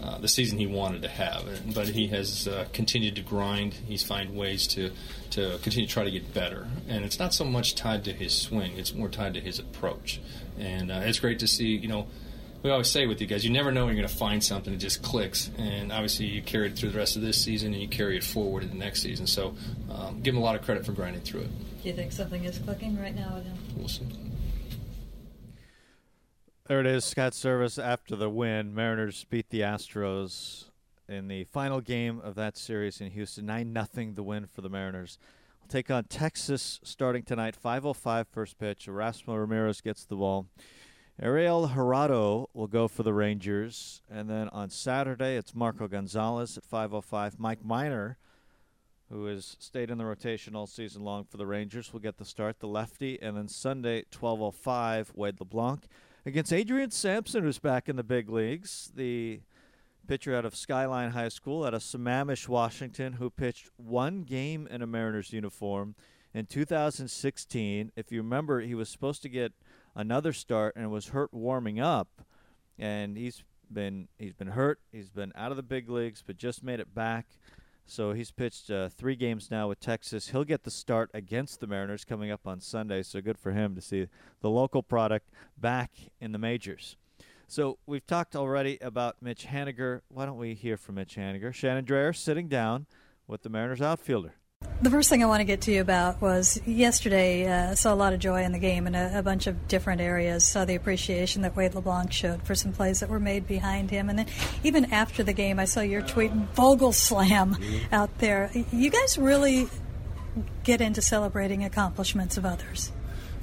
uh, 0.00 0.18
the 0.18 0.28
season 0.28 0.58
he 0.58 0.66
wanted 0.66 1.02
to 1.02 1.08
have, 1.08 1.74
but 1.74 1.88
he 1.88 2.08
has 2.08 2.48
uh, 2.48 2.66
continued 2.72 3.16
to 3.16 3.22
grind. 3.22 3.74
He's 3.74 4.02
find 4.02 4.34
ways 4.34 4.66
to 4.68 4.90
to 5.30 5.58
continue 5.62 5.86
to 5.86 5.92
try 5.92 6.04
to 6.04 6.10
get 6.10 6.32
better, 6.34 6.66
and 6.88 7.04
it's 7.04 7.18
not 7.18 7.34
so 7.34 7.44
much 7.44 7.74
tied 7.74 8.04
to 8.04 8.12
his 8.12 8.32
swing; 8.32 8.76
it's 8.78 8.94
more 8.94 9.08
tied 9.08 9.34
to 9.34 9.40
his 9.40 9.58
approach. 9.58 10.20
And 10.58 10.90
uh, 10.90 11.02
it's 11.04 11.20
great 11.20 11.38
to 11.40 11.46
see. 11.46 11.76
You 11.76 11.88
know, 11.88 12.06
we 12.62 12.70
always 12.70 12.90
say 12.90 13.06
with 13.06 13.20
you 13.20 13.26
guys, 13.26 13.44
you 13.44 13.50
never 13.50 13.72
know 13.72 13.86
when 13.86 13.94
you're 13.94 14.02
going 14.02 14.12
to 14.12 14.18
find 14.18 14.42
something 14.42 14.72
that 14.72 14.78
just 14.78 15.02
clicks. 15.02 15.50
And 15.58 15.92
obviously, 15.92 16.26
you 16.26 16.42
carry 16.42 16.68
it 16.68 16.76
through 16.76 16.90
the 16.90 16.98
rest 16.98 17.16
of 17.16 17.22
this 17.22 17.42
season, 17.42 17.72
and 17.72 17.82
you 17.82 17.88
carry 17.88 18.16
it 18.16 18.24
forward 18.24 18.62
in 18.62 18.70
the 18.70 18.76
next 18.76 19.02
season. 19.02 19.26
So, 19.26 19.54
um, 19.90 20.20
give 20.22 20.34
him 20.34 20.40
a 20.40 20.44
lot 20.44 20.54
of 20.54 20.62
credit 20.62 20.86
for 20.86 20.92
grinding 20.92 21.22
through 21.22 21.42
it. 21.42 21.82
Do 21.82 21.88
you 21.88 21.94
think 21.94 22.12
something 22.12 22.44
is 22.44 22.58
clicking 22.58 22.98
right 23.00 23.14
now 23.14 23.34
with 23.34 23.44
him? 23.44 23.58
We'll 23.76 23.88
see. 23.88 24.06
There 26.68 26.78
it 26.78 26.86
is, 26.86 27.04
Scott 27.04 27.32
Servais 27.32 27.82
after 27.82 28.14
the 28.14 28.30
win. 28.30 28.72
Mariners 28.72 29.26
beat 29.28 29.50
the 29.50 29.62
Astros 29.62 30.66
in 31.08 31.26
the 31.26 31.42
final 31.42 31.80
game 31.80 32.20
of 32.20 32.36
that 32.36 32.56
series 32.56 33.00
in 33.00 33.10
Houston. 33.10 33.46
9 33.46 33.72
nothing 33.72 34.14
the 34.14 34.22
win 34.22 34.46
for 34.46 34.60
the 34.60 34.68
Mariners. 34.68 35.18
We'll 35.60 35.66
take 35.66 35.90
on 35.90 36.04
Texas 36.04 36.78
starting 36.84 37.24
tonight, 37.24 37.56
5.05 37.62 38.26
first 38.28 38.60
pitch. 38.60 38.86
Erasmo 38.86 39.36
Ramirez 39.36 39.80
gets 39.80 40.04
the 40.04 40.14
ball. 40.14 40.46
Ariel 41.20 41.66
Jurado 41.66 42.46
will 42.54 42.68
go 42.68 42.86
for 42.86 43.02
the 43.02 43.12
Rangers. 43.12 44.00
And 44.08 44.30
then 44.30 44.48
on 44.50 44.70
Saturday, 44.70 45.34
it's 45.34 45.56
Marco 45.56 45.88
Gonzalez 45.88 46.56
at 46.56 46.64
5.05. 46.64 47.40
Mike 47.40 47.64
Minor, 47.64 48.18
who 49.10 49.26
has 49.26 49.56
stayed 49.58 49.90
in 49.90 49.98
the 49.98 50.06
rotation 50.06 50.54
all 50.54 50.68
season 50.68 51.02
long 51.02 51.24
for 51.24 51.38
the 51.38 51.46
Rangers, 51.46 51.92
will 51.92 51.98
get 51.98 52.18
the 52.18 52.24
start, 52.24 52.60
the 52.60 52.68
lefty. 52.68 53.20
And 53.20 53.36
then 53.36 53.48
Sunday, 53.48 54.04
12.05, 54.12 55.08
Wade 55.16 55.40
LeBlanc 55.40 55.88
against 56.24 56.52
Adrian 56.52 56.90
Sampson, 56.90 57.42
who's 57.42 57.58
back 57.58 57.88
in 57.88 57.96
the 57.96 58.04
big 58.04 58.28
leagues. 58.28 58.92
The 58.94 59.40
pitcher 60.06 60.34
out 60.34 60.44
of 60.44 60.56
Skyline 60.56 61.10
High 61.10 61.28
School 61.28 61.64
out 61.64 61.74
of 61.74 61.82
Sammamish, 61.82 62.48
Washington, 62.48 63.14
who 63.14 63.30
pitched 63.30 63.70
one 63.76 64.22
game 64.22 64.66
in 64.70 64.82
a 64.82 64.86
Mariners 64.86 65.32
uniform 65.32 65.94
in 66.34 66.46
2016. 66.46 67.92
If 67.96 68.10
you 68.10 68.22
remember, 68.22 68.60
he 68.60 68.74
was 68.74 68.88
supposed 68.88 69.22
to 69.22 69.28
get– 69.28 69.52
another 69.94 70.32
start 70.32 70.74
and 70.76 70.90
was 70.90 71.08
hurt 71.08 71.32
warming 71.32 71.80
up, 71.80 72.22
and 72.78 73.16
he's 73.16 73.42
been 73.70 74.08
he's 74.18 74.34
been 74.34 74.48
hurt. 74.48 74.80
He's 74.90 75.10
been 75.10 75.32
out 75.34 75.50
of 75.50 75.56
the 75.56 75.62
big 75.62 75.88
leagues, 75.88 76.22
but 76.26 76.36
just 76.36 76.62
made 76.62 76.80
it 76.80 76.94
back. 76.94 77.26
So 77.86 78.12
he's 78.12 78.30
pitched 78.30 78.70
uh, 78.70 78.88
three 78.88 79.16
games 79.16 79.50
now 79.50 79.68
with 79.68 79.80
Texas. 79.80 80.28
He'll 80.28 80.44
get 80.44 80.62
the 80.62 80.70
start 80.70 81.10
against 81.12 81.60
the 81.60 81.66
Mariners 81.66 82.04
coming 82.04 82.30
up 82.30 82.46
on 82.46 82.60
Sunday. 82.60 83.02
So 83.02 83.20
good 83.20 83.38
for 83.38 83.52
him 83.52 83.74
to 83.74 83.80
see 83.80 84.06
the 84.40 84.50
local 84.50 84.82
product 84.82 85.30
back 85.58 85.90
in 86.20 86.32
the 86.32 86.38
majors. 86.38 86.96
So 87.48 87.78
we've 87.84 88.06
talked 88.06 88.34
already 88.34 88.78
about 88.80 89.16
Mitch 89.20 89.46
Haniger. 89.46 90.00
Why 90.08 90.24
don't 90.24 90.38
we 90.38 90.54
hear 90.54 90.76
from 90.76 90.94
Mitch 90.94 91.16
Haniger? 91.16 91.52
Shannon 91.52 91.84
Drayer 91.84 92.16
sitting 92.16 92.48
down 92.48 92.86
with 93.26 93.42
the 93.42 93.50
Mariners 93.50 93.82
outfielder. 93.82 94.34
The 94.82 94.90
first 94.90 95.08
thing 95.08 95.22
I 95.22 95.26
want 95.26 95.38
to 95.40 95.44
get 95.44 95.60
to 95.62 95.72
you 95.72 95.80
about 95.80 96.20
was 96.20 96.60
yesterday. 96.66 97.46
Uh, 97.46 97.76
saw 97.76 97.94
a 97.94 97.96
lot 97.96 98.12
of 98.14 98.18
joy 98.18 98.42
in 98.42 98.50
the 98.50 98.58
game 98.58 98.88
in 98.88 98.96
a, 98.96 99.12
a, 99.14 99.22
bunch 99.22 99.46
of 99.46 99.68
different 99.68 100.00
areas. 100.00 100.44
Saw 100.44 100.64
the 100.64 100.74
appreciation 100.74 101.42
that 101.42 101.54
Wade 101.54 101.76
LeBlanc 101.76 102.12
showed 102.12 102.42
for 102.42 102.56
some 102.56 102.72
plays 102.72 102.98
that 102.98 103.08
were 103.08 103.20
made 103.20 103.46
behind 103.46 103.92
him, 103.92 104.10
and 104.10 104.18
then 104.18 104.26
even 104.64 104.92
after 104.92 105.22
the 105.22 105.32
game, 105.32 105.60
I 105.60 105.66
saw 105.66 105.82
your 105.82 106.02
tweet 106.02 106.32
Vogel 106.32 106.92
slam 106.92 107.56
out 107.92 108.18
there. 108.18 108.50
You 108.72 108.90
guys 108.90 109.16
really 109.18 109.68
get 110.64 110.80
into 110.80 111.00
celebrating 111.00 111.64
accomplishments 111.64 112.36
of 112.36 112.44
others. 112.44 112.90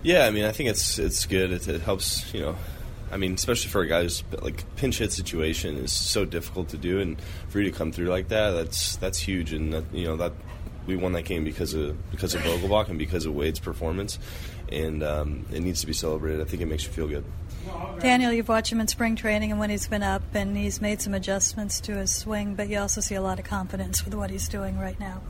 Yeah, 0.02 0.26
I 0.26 0.32
mean, 0.32 0.46
I 0.46 0.52
think 0.52 0.70
it's 0.70 1.00
it's 1.00 1.26
good. 1.26 1.52
It, 1.52 1.68
it 1.68 1.82
helps, 1.82 2.34
you 2.34 2.42
know. 2.42 2.56
I 3.12 3.18
mean, 3.18 3.34
especially 3.34 3.70
for 3.70 3.82
a 3.82 3.88
guy 3.88 4.04
who's 4.04 4.24
like 4.42 4.64
pinch 4.76 5.00
hit 5.00 5.12
situation 5.12 5.78
is 5.78 5.92
so 5.92 6.26
difficult 6.26 6.70
to 6.70 6.78
do, 6.78 7.00
and 7.00 7.20
for 7.50 7.60
you 7.60 7.72
to 7.72 7.78
come 7.78 7.92
through 7.92 8.08
like 8.08 8.28
that, 8.30 8.52
that's 8.52 8.96
that's 8.98 9.20
huge. 9.20 9.52
And 9.52 9.74
that, 9.74 9.84
you 9.94 10.06
know 10.06 10.18
that 10.18 10.34
we 10.90 10.98
won 10.98 11.14
that 11.14 11.24
game 11.24 11.44
because 11.44 11.74
of 11.74 12.12
because 12.12 12.36
of 12.36 12.42
Vogelbach 12.42 12.90
and 12.90 13.00
because 13.00 13.26
of 13.26 13.34
Wade's 13.34 13.60
performance, 13.60 14.20
and 14.72 15.04
um, 15.04 15.46
it 15.54 15.62
needs 15.62 15.82
to 15.82 15.88
be 15.88 15.94
celebrated. 15.94 16.42
I 16.42 16.46
think 16.46 16.62
it 16.62 16.66
makes 16.66 16.84
you 16.84 16.92
feel 16.92 17.08
good. 17.08 17.24
Daniel, 18.00 18.32
you've 18.32 18.50
watched 18.50 18.72
him 18.72 18.80
in 18.80 18.88
spring 18.88 19.16
training 19.16 19.52
and 19.52 19.60
when 19.60 19.70
he's 19.70 19.88
been 19.88 20.04
up, 20.04 20.24
and 20.34 20.58
he's 20.58 20.82
made 20.82 21.02
some 21.02 21.14
adjustments 21.14 21.80
to 21.82 21.96
his 21.96 22.14
swing, 22.14 22.56
but 22.56 22.68
you 22.70 22.80
also 22.80 23.02
see 23.02 23.16
a 23.16 23.22
lot 23.22 23.40
of 23.40 23.46
confidence 23.46 24.04
with 24.04 24.16
what 24.16 24.30
he's 24.30 24.50
doing 24.50 24.80
right 24.80 25.00
now. 25.00 25.22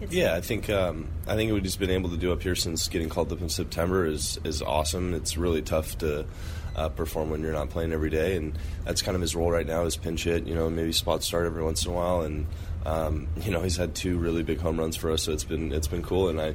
It's 0.00 0.12
yeah, 0.12 0.34
I 0.34 0.40
think 0.40 0.68
um, 0.70 1.08
I 1.26 1.36
think 1.36 1.52
what 1.52 1.62
he's 1.62 1.76
been 1.76 1.90
able 1.90 2.10
to 2.10 2.16
do 2.16 2.32
up 2.32 2.42
here 2.42 2.56
since 2.56 2.88
getting 2.88 3.08
called 3.08 3.32
up 3.32 3.40
in 3.40 3.48
September 3.48 4.06
is 4.06 4.38
is 4.44 4.60
awesome. 4.60 5.14
It's 5.14 5.36
really 5.36 5.62
tough 5.62 5.96
to 5.98 6.26
uh, 6.74 6.88
perform 6.88 7.30
when 7.30 7.42
you're 7.42 7.52
not 7.52 7.70
playing 7.70 7.92
every 7.92 8.10
day, 8.10 8.36
and 8.36 8.58
that's 8.84 9.02
kind 9.02 9.14
of 9.14 9.20
his 9.20 9.36
role 9.36 9.50
right 9.50 9.66
now 9.66 9.84
is 9.84 9.96
pinch 9.96 10.24
hit. 10.24 10.46
You 10.46 10.54
know, 10.54 10.68
maybe 10.68 10.92
spot 10.92 11.22
start 11.22 11.46
every 11.46 11.62
once 11.62 11.84
in 11.84 11.92
a 11.92 11.94
while, 11.94 12.22
and 12.22 12.46
um, 12.86 13.28
you 13.40 13.50
know 13.50 13.60
he's 13.60 13.76
had 13.76 13.94
two 13.94 14.18
really 14.18 14.42
big 14.42 14.60
home 14.60 14.78
runs 14.78 14.96
for 14.96 15.10
us, 15.10 15.22
so 15.22 15.32
it's 15.32 15.44
been 15.44 15.72
it's 15.72 15.88
been 15.88 16.02
cool. 16.02 16.28
And 16.28 16.40
I 16.40 16.54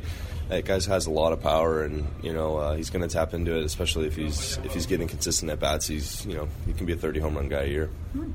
that 0.50 0.66
guy 0.66 0.74
has 0.74 1.06
a 1.06 1.12
lot 1.12 1.34
of 1.34 1.42
power, 1.42 1.84
and 1.84 2.08
you 2.22 2.34
know 2.34 2.58
uh, 2.58 2.76
he's 2.76 2.90
going 2.90 3.08
to 3.08 3.14
tap 3.14 3.34
into 3.34 3.58
it, 3.58 3.64
especially 3.64 4.08
if 4.08 4.16
he's 4.16 4.58
if 4.64 4.74
he's 4.74 4.86
getting 4.86 5.08
consistent 5.08 5.52
at 5.52 5.60
bats. 5.60 5.88
He's 5.88 6.26
you 6.26 6.36
know 6.36 6.48
he 6.66 6.74
can 6.74 6.86
be 6.86 6.94
a 6.94 6.98
30 6.98 7.20
home 7.20 7.36
run 7.36 7.50
guy 7.50 7.64
a 7.64 7.68
year. 7.68 7.88
Hmm. 8.14 8.32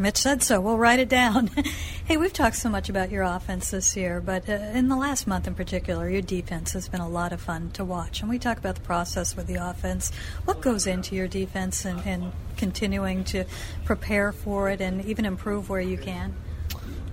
Mitch 0.00 0.18
said 0.18 0.44
so. 0.44 0.60
We'll 0.60 0.78
write 0.78 1.00
it 1.00 1.08
down. 1.08 1.48
hey, 2.04 2.16
we've 2.16 2.32
talked 2.32 2.54
so 2.54 2.68
much 2.68 2.88
about 2.88 3.10
your 3.10 3.24
offense 3.24 3.72
this 3.72 3.96
year, 3.96 4.20
but 4.20 4.48
uh, 4.48 4.52
in 4.52 4.88
the 4.88 4.96
last 4.96 5.26
month 5.26 5.48
in 5.48 5.56
particular, 5.56 6.08
your 6.08 6.22
defense 6.22 6.72
has 6.74 6.88
been 6.88 7.00
a 7.00 7.08
lot 7.08 7.32
of 7.32 7.40
fun 7.40 7.72
to 7.72 7.84
watch. 7.84 8.20
And 8.20 8.30
we 8.30 8.38
talk 8.38 8.58
about 8.58 8.76
the 8.76 8.82
process 8.82 9.34
with 9.34 9.48
the 9.48 9.56
offense. 9.56 10.12
What 10.44 10.60
goes 10.60 10.86
into 10.86 11.16
your 11.16 11.26
defense 11.26 11.84
and, 11.84 12.00
and 12.06 12.30
continuing 12.56 13.24
to 13.24 13.44
prepare 13.84 14.30
for 14.30 14.70
it 14.70 14.80
and 14.80 15.04
even 15.04 15.24
improve 15.24 15.68
where 15.68 15.80
you 15.80 15.98
can? 15.98 16.36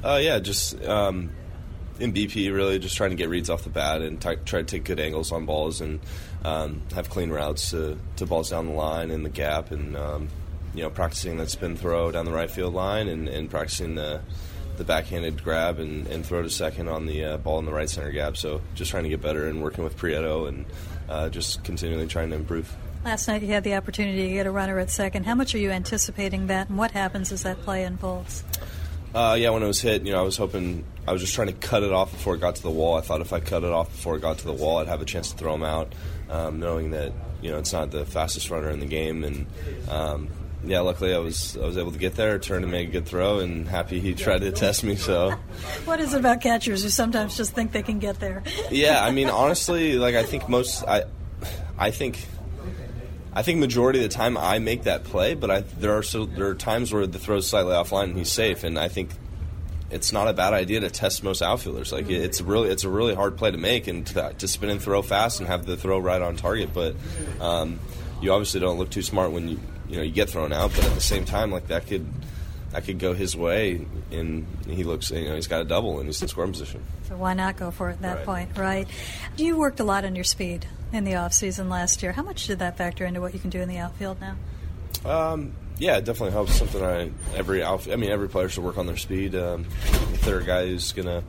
Uh, 0.06 0.18
yeah, 0.18 0.38
just 0.38 0.80
um, 0.86 1.32
in 2.00 2.14
BP, 2.14 2.54
really 2.54 2.78
just 2.78 2.96
trying 2.96 3.10
to 3.10 3.16
get 3.16 3.28
reads 3.28 3.50
off 3.50 3.64
the 3.64 3.72
bat 3.72 4.04
and 4.04 4.22
t- 4.22 4.36
try 4.46 4.62
to 4.62 4.64
take 4.64 4.84
good 4.84 5.00
angles 5.00 5.32
on 5.32 5.48
balls 5.48 5.82
and 5.82 6.00
um, 6.44 6.84
have 6.94 7.10
clean 7.10 7.32
routes 7.32 7.72
to, 7.72 7.98
to 8.18 8.28
balls 8.28 8.52
down 8.52 8.68
the 8.68 8.74
line 8.74 9.10
in 9.10 9.24
the 9.24 9.30
gap 9.30 9.72
and 9.72 9.98
um, 9.98 10.30
you 10.76 10.84
know, 10.84 10.92
practicing 10.92 11.38
that 11.38 11.50
spin 11.50 11.76
throw 11.76 12.12
down 12.12 12.26
the 12.26 12.32
right 12.32 12.52
field 12.52 12.76
line 12.76 13.08
and, 13.08 13.28
and 13.28 13.50
practicing 13.50 13.96
the 13.96 14.22
the 14.78 14.84
backhanded 14.84 15.42
grab 15.42 15.80
and, 15.80 16.06
and 16.08 16.26
throw 16.26 16.42
to 16.42 16.50
second 16.50 16.90
on 16.90 17.06
the 17.06 17.24
uh, 17.24 17.38
ball 17.38 17.60
in 17.60 17.66
the 17.66 17.72
right 17.72 17.90
center 17.90 18.12
gap. 18.12 18.36
So 18.36 18.60
just 18.76 18.92
trying 18.92 19.04
to 19.04 19.10
get 19.10 19.22
better 19.22 19.48
and 19.48 19.64
working 19.64 19.86
with 19.86 19.98
Prieto 19.98 20.50
and 20.50 20.66
uh, 21.08 21.30
just 21.30 21.64
continually 21.64 22.08
trying 22.08 22.30
to 22.32 22.36
improve. 22.36 22.76
Last 23.06 23.30
night 23.30 23.42
you 23.42 23.48
had 23.48 23.64
the 23.64 23.76
opportunity 23.76 24.28
to 24.28 24.34
get 24.34 24.46
a 24.46 24.52
runner 24.52 24.78
at 24.80 24.90
second. 24.90 25.26
How 25.26 25.34
much 25.34 25.56
are 25.56 25.60
you 25.60 25.72
anticipating 25.72 26.48
that, 26.48 26.68
and 26.68 26.78
what 26.78 26.92
happens 26.92 27.32
as 27.32 27.44
that 27.44 27.62
play 27.62 27.84
unfolds? 27.86 28.44
Uh, 29.16 29.36
yeah, 29.36 29.50
when 29.50 29.64
it 29.64 29.68
was 29.68 29.80
hit, 29.80 30.06
you 30.06 30.12
know, 30.12 30.20
I 30.20 30.24
was 30.24 30.36
hoping 30.36 30.84
I 31.08 31.14
was 31.14 31.22
just 31.22 31.34
trying 31.34 31.48
to 31.48 31.54
cut 31.54 31.84
it 31.84 31.94
off 31.94 32.12
before 32.12 32.36
it 32.36 32.40
got 32.40 32.56
to 32.58 32.62
the 32.62 32.70
wall. 32.70 32.98
I 32.98 33.02
thought 33.02 33.22
if 33.22 33.32
I 33.32 33.40
cut 33.40 33.64
it 33.64 33.72
off 33.72 33.90
before 33.90 34.18
it 34.18 34.20
got 34.20 34.40
to 34.40 34.46
the 34.46 34.54
wall, 34.54 34.80
I'd 34.80 34.90
have 34.90 35.02
a 35.02 35.06
chance 35.06 35.32
to 35.32 35.38
throw 35.38 35.56
him 35.56 35.64
out, 35.64 35.94
um, 36.30 36.60
knowing 36.60 36.92
that 36.92 37.14
you 37.42 37.50
know 37.50 37.58
it's 37.58 37.72
not 37.72 37.92
the 37.92 38.06
fastest 38.06 38.50
runner 38.50 38.70
in 38.70 38.82
the 38.82 38.86
game, 38.86 39.24
and 39.24 39.48
um, 39.88 40.28
yeah, 40.66 40.82
luckily 40.82 41.14
I 41.14 41.20
was 41.20 41.56
I 41.56 41.66
was 41.66 41.78
able 41.78 41.94
to 41.94 41.98
get 41.98 42.16
there, 42.16 42.38
turn 42.40 42.64
and 42.64 42.72
make 42.72 42.90
a 42.90 42.92
good 42.92 43.06
throw, 43.06 43.40
and 43.40 43.66
happy 43.66 44.02
he 44.02 44.14
tried 44.16 44.42
to 44.42 44.52
test 44.52 44.84
me. 44.84 44.98
So, 44.98 45.32
what 45.86 46.02
is 46.02 46.14
it 46.14 46.20
about 46.20 46.42
catchers 46.42 46.84
who 46.84 46.90
sometimes 46.90 47.38
just 47.38 47.54
think 47.54 47.72
they 47.72 47.84
can 47.84 48.00
get 48.00 48.20
there? 48.20 48.44
yeah, 48.70 49.02
I 49.02 49.12
mean, 49.12 49.30
honestly, 49.44 49.98
like 49.98 50.16
I 50.16 50.24
think 50.24 50.50
most 50.50 50.84
I, 50.84 51.06
I 51.78 51.92
think. 51.92 52.20
I 53.36 53.42
think 53.42 53.60
majority 53.60 54.04
of 54.04 54.10
the 54.10 54.16
time 54.16 54.38
I 54.38 54.60
make 54.60 54.84
that 54.84 55.04
play, 55.04 55.34
but 55.36 55.52
I, 55.52 55.60
there 55.60 55.98
are 55.98 56.04
so 56.04 56.26
there 56.26 56.48
are 56.48 56.56
times 56.56 56.94
where 56.94 57.06
the 57.06 57.20
throw's 57.20 57.48
slightly 57.48 57.74
offline 57.74 58.06
and 58.06 58.18
he's 58.18 58.32
safe, 58.32 58.64
and 58.64 58.80
I 58.80 58.88
think 58.88 59.10
it's 59.92 60.12
not 60.12 60.28
a 60.28 60.34
bad 60.34 60.54
idea 60.54 60.80
to 60.80 60.90
test 60.90 61.24
most 61.24 61.42
outfielders. 61.42 61.92
Like 61.92 62.10
it's 62.10 62.40
really 62.40 62.70
it's 62.70 62.86
a 62.86 62.90
really 62.90 63.14
hard 63.14 63.38
play 63.38 63.52
to 63.52 63.58
make 63.58 63.88
and 63.88 64.08
to, 64.08 64.34
to 64.38 64.48
spin 64.48 64.70
and 64.70 64.82
throw 64.82 65.02
fast 65.02 65.40
and 65.40 65.50
have 65.50 65.66
the 65.66 65.76
throw 65.76 66.00
right 66.00 66.22
on 66.22 66.38
target. 66.38 66.74
But 66.74 66.96
um, 67.42 67.80
you 68.22 68.32
obviously 68.32 68.62
don't 68.62 68.78
look 68.78 68.90
too 68.90 69.02
smart 69.02 69.32
when 69.32 69.50
you 69.50 69.60
you 69.90 69.98
know 69.98 70.04
you 70.04 70.12
get 70.12 70.30
thrown 70.30 70.54
out, 70.54 70.72
but 70.74 70.86
at 70.86 70.94
the 70.94 71.02
same 71.02 71.26
time, 71.26 71.52
like 71.52 71.68
that 71.68 71.88
could 71.88 72.08
that 72.76 72.84
could 72.84 73.00
go 73.00 73.14
his 73.14 73.38
way, 73.38 73.86
and 74.12 74.46
he 74.68 74.84
looks 74.84 75.10
you 75.10 75.30
know 75.30 75.36
he's 75.36 75.48
got 75.48 75.62
a 75.62 75.64
double 75.64 76.00
and 76.00 76.08
he's 76.08 76.22
in 76.22 76.28
scoring 76.28 76.52
position. 76.52 76.84
So 77.08 77.16
why 77.16 77.34
not 77.34 77.56
go 77.56 77.72
for 77.72 77.90
it 77.90 77.94
at 77.94 78.02
that 78.02 78.18
right. 78.18 78.26
point, 78.26 78.58
right? 78.58 78.88
You 79.38 79.58
worked 79.58 79.80
a 79.80 79.86
lot 79.86 80.04
on 80.04 80.14
your 80.14 80.26
speed 80.26 80.68
in 80.92 81.06
the 81.06 81.16
off 81.16 81.32
season 81.32 81.70
last 81.70 82.04
year. 82.04 82.12
How 82.12 82.22
much 82.22 82.48
did 82.48 82.60
that 82.60 82.78
factor 82.78 83.06
into 83.06 83.22
what 83.22 83.34
you 83.34 83.40
can 83.40 83.50
do 83.50 83.62
in 83.62 83.70
the 83.70 83.78
outfield 83.78 84.18
now? 84.20 84.36
Um, 85.06 85.54
yeah, 85.78 85.96
it 85.96 86.04
definitely 86.04 86.32
helps. 86.32 86.56
Something 86.56 86.84
I 86.84 87.12
every 87.34 87.64
outfield, 87.64 87.94
I 87.94 87.96
mean 87.96 88.12
every 88.12 88.28
player 88.28 88.50
should 88.50 88.66
work 88.66 88.78
on 88.78 88.88
their 88.88 88.98
speed. 88.98 89.36
Um, 89.36 89.66
if 90.12 90.24
they're 90.24 90.40
a 90.40 90.46
guy 90.46 90.68
who's 90.68 90.92
gonna 90.92 91.24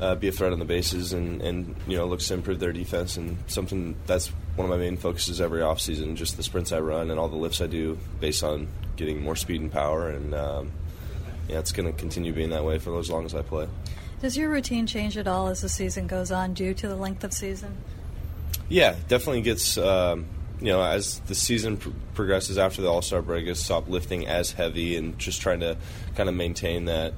uh, 0.00 0.14
be 0.14 0.28
a 0.28 0.32
threat 0.32 0.52
on 0.52 0.58
the 0.58 0.64
bases 0.64 1.12
and, 1.12 1.42
and 1.42 1.76
you 1.86 1.96
know 1.96 2.06
looks 2.06 2.28
to 2.28 2.34
improve 2.34 2.58
their 2.58 2.72
defense 2.72 3.16
and 3.16 3.36
something 3.46 3.94
that's 4.06 4.28
one 4.56 4.64
of 4.64 4.70
my 4.70 4.76
main 4.76 4.96
focuses 4.96 5.40
every 5.40 5.60
offseason 5.60 6.16
just 6.16 6.36
the 6.36 6.42
sprints 6.42 6.72
I 6.72 6.80
run 6.80 7.10
and 7.10 7.20
all 7.20 7.28
the 7.28 7.36
lifts 7.36 7.60
I 7.60 7.66
do 7.66 7.98
based 8.18 8.42
on 8.42 8.68
getting 8.96 9.22
more 9.22 9.36
speed 9.36 9.60
and 9.60 9.70
power 9.70 10.08
and 10.08 10.34
um, 10.34 10.72
yeah 11.48 11.58
it's 11.58 11.72
going 11.72 11.90
to 11.90 11.98
continue 11.98 12.32
being 12.32 12.50
that 12.50 12.64
way 12.64 12.78
for 12.78 12.98
as 12.98 13.10
long 13.10 13.24
as 13.24 13.34
I 13.34 13.42
play. 13.42 13.68
Does 14.20 14.36
your 14.36 14.50
routine 14.50 14.86
change 14.86 15.16
at 15.16 15.26
all 15.26 15.48
as 15.48 15.62
the 15.62 15.68
season 15.68 16.06
goes 16.06 16.30
on 16.30 16.52
due 16.52 16.74
to 16.74 16.88
the 16.88 16.96
length 16.96 17.24
of 17.24 17.32
season? 17.32 17.76
Yeah, 18.68 18.96
definitely 19.08 19.42
gets 19.42 19.76
um, 19.78 20.26
you 20.60 20.66
know 20.66 20.82
as 20.82 21.20
the 21.20 21.34
season 21.34 21.76
pr- 21.76 21.90
progresses 22.14 22.58
after 22.58 22.82
the 22.82 22.88
All 22.88 23.02
Star 23.02 23.22
break, 23.22 23.48
I 23.48 23.54
stop 23.54 23.88
lifting 23.88 24.26
as 24.26 24.52
heavy 24.52 24.96
and 24.96 25.18
just 25.18 25.40
trying 25.40 25.60
to 25.60 25.76
kind 26.14 26.28
of 26.28 26.34
maintain 26.34 26.86
that 26.86 27.14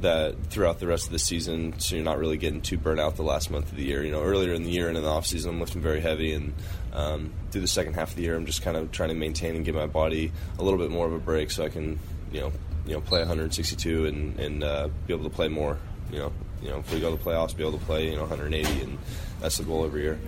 that 0.00 0.34
throughout 0.46 0.80
the 0.80 0.86
rest 0.86 1.06
of 1.06 1.12
the 1.12 1.18
season, 1.18 1.78
so 1.78 1.96
you're 1.96 2.04
not 2.04 2.18
really 2.18 2.36
getting 2.36 2.60
too 2.60 2.76
burnt 2.76 3.00
out 3.00 3.16
the 3.16 3.22
last 3.22 3.50
month 3.50 3.70
of 3.70 3.76
the 3.76 3.84
year. 3.84 4.04
You 4.04 4.12
know, 4.12 4.22
earlier 4.22 4.52
in 4.52 4.64
the 4.64 4.70
year 4.70 4.88
and 4.88 4.96
in 4.96 5.02
the 5.02 5.08
off 5.08 5.26
season, 5.26 5.50
I'm 5.50 5.60
lifting 5.60 5.82
very 5.82 6.00
heavy, 6.00 6.32
and 6.32 6.54
um, 6.92 7.32
through 7.50 7.62
the 7.62 7.68
second 7.68 7.94
half 7.94 8.10
of 8.10 8.16
the 8.16 8.22
year, 8.22 8.36
I'm 8.36 8.46
just 8.46 8.62
kind 8.62 8.76
of 8.76 8.90
trying 8.92 9.10
to 9.10 9.14
maintain 9.14 9.56
and 9.56 9.64
give 9.64 9.74
my 9.74 9.86
body 9.86 10.32
a 10.58 10.62
little 10.62 10.78
bit 10.78 10.90
more 10.90 11.06
of 11.06 11.12
a 11.12 11.18
break, 11.18 11.50
so 11.50 11.64
I 11.64 11.68
can, 11.68 11.98
you 12.32 12.40
know, 12.40 12.52
you 12.86 12.94
know, 12.94 13.00
play 13.00 13.20
162 13.20 14.06
and 14.06 14.38
and 14.38 14.64
uh, 14.64 14.88
be 15.06 15.14
able 15.14 15.24
to 15.24 15.34
play 15.34 15.48
more. 15.48 15.78
You 16.12 16.18
know, 16.18 16.32
you 16.62 16.68
know, 16.70 16.78
if 16.78 16.92
we 16.92 17.00
go 17.00 17.10
to 17.10 17.22
the 17.22 17.30
playoffs, 17.30 17.56
be 17.56 17.62
able 17.62 17.78
to 17.78 17.84
play, 17.84 18.10
you 18.10 18.16
know, 18.16 18.22
180, 18.22 18.82
and 18.82 18.98
that's 19.40 19.58
the 19.58 19.64
goal 19.64 19.84
every 19.84 20.02
year. 20.02 20.18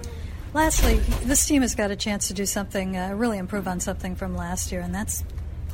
Lastly, 0.55 0.95
this 1.25 1.47
team 1.47 1.63
has 1.63 1.75
got 1.75 1.91
a 1.91 1.97
chance 1.97 2.29
to 2.29 2.35
do 2.35 2.47
something, 2.47 2.97
uh, 2.97 3.13
really 3.15 3.37
improve 3.37 3.69
on 3.69 3.79
something 3.79 4.17
from 4.17 4.35
last 4.35 4.73
year, 4.73 4.81
and 4.81 4.95
that's 4.95 5.23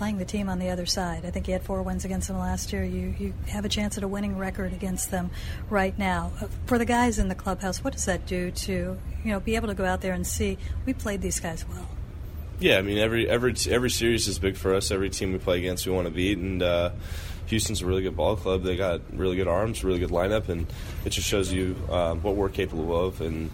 playing 0.03 0.19
the 0.19 0.25
team 0.25 0.49
on 0.49 0.59
the 0.59 0.69
other 0.69 0.85
side. 0.85 1.25
I 1.25 1.31
think 1.31 1.47
you 1.47 1.53
had 1.53 1.63
four 1.63 1.81
wins 1.81 2.05
against 2.05 2.27
them 2.27 2.37
last 2.37 2.73
year. 2.73 2.83
You 2.83 3.15
you 3.21 3.35
have 3.47 3.65
a 3.65 3.69
chance 3.69 3.97
at 3.97 4.03
a 4.03 4.09
winning 4.09 4.37
record 4.37 4.73
against 4.73 5.13
them 5.13 5.31
right 5.71 5.97
now. 5.97 6.33
Uh, 6.41 6.49
for 6.67 6.77
the 6.77 6.85
guys 6.85 7.21
in 7.21 7.29
the 7.29 7.37
clubhouse, 7.37 7.85
what 7.85 7.93
does 7.93 8.07
that 8.07 8.27
do 8.27 8.51
to 8.51 8.99
you 9.25 9.31
know 9.31 9.39
be 9.39 9.55
able 9.55 9.69
to 9.69 9.75
go 9.75 9.85
out 9.85 10.01
there 10.01 10.13
and 10.13 10.27
see 10.27 10.59
we 10.87 10.93
played 10.93 11.23
these 11.23 11.39
guys 11.39 11.65
well? 11.69 11.87
Yeah, 12.59 12.79
I 12.79 12.83
mean 12.83 12.99
every 12.99 13.29
every 13.29 13.55
every 13.71 13.91
series 13.91 14.27
is 14.27 14.41
big 14.41 14.57
for 14.57 14.75
us. 14.75 14.91
Every 14.91 15.09
team 15.09 15.31
we 15.31 15.39
play 15.39 15.59
against, 15.59 15.87
we 15.87 15.93
want 15.93 16.09
to 16.09 16.13
beat, 16.13 16.37
and 16.37 16.65
uh, 16.65 16.91
Houston's 17.47 17.81
a 17.81 17.87
really 17.87 18.03
good 18.03 18.17
ball 18.17 18.35
club. 18.35 18.65
They 18.65 18.77
got 18.77 19.03
really 19.13 19.37
good 19.37 19.47
arms, 19.47 19.85
really 19.85 20.01
good 20.01 20.11
lineup, 20.11 20.49
and 20.49 20.67
it 21.05 21.11
just 21.11 21.29
shows 21.29 21.53
you 21.53 21.77
uh, 21.89 22.15
what 22.17 22.35
we're 22.35 22.49
capable 22.49 23.07
of. 23.07 23.21
And 23.21 23.53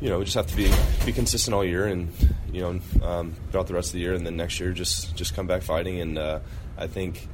you 0.00 0.08
know, 0.08 0.18
we 0.18 0.24
just 0.24 0.36
have 0.36 0.46
to 0.46 0.56
be 0.56 0.72
be 1.04 1.12
consistent 1.12 1.54
all 1.54 1.64
year, 1.64 1.86
and 1.86 2.10
you 2.52 2.60
know, 2.60 3.06
um, 3.06 3.34
throughout 3.50 3.66
the 3.66 3.74
rest 3.74 3.88
of 3.88 3.94
the 3.94 4.00
year, 4.00 4.14
and 4.14 4.26
then 4.26 4.36
next 4.36 4.58
year, 4.60 4.72
just 4.72 5.14
just 5.14 5.34
come 5.34 5.46
back 5.46 5.62
fighting. 5.62 6.00
And 6.00 6.18
uh, 6.18 6.40
I 6.78 6.86
think 6.86 7.28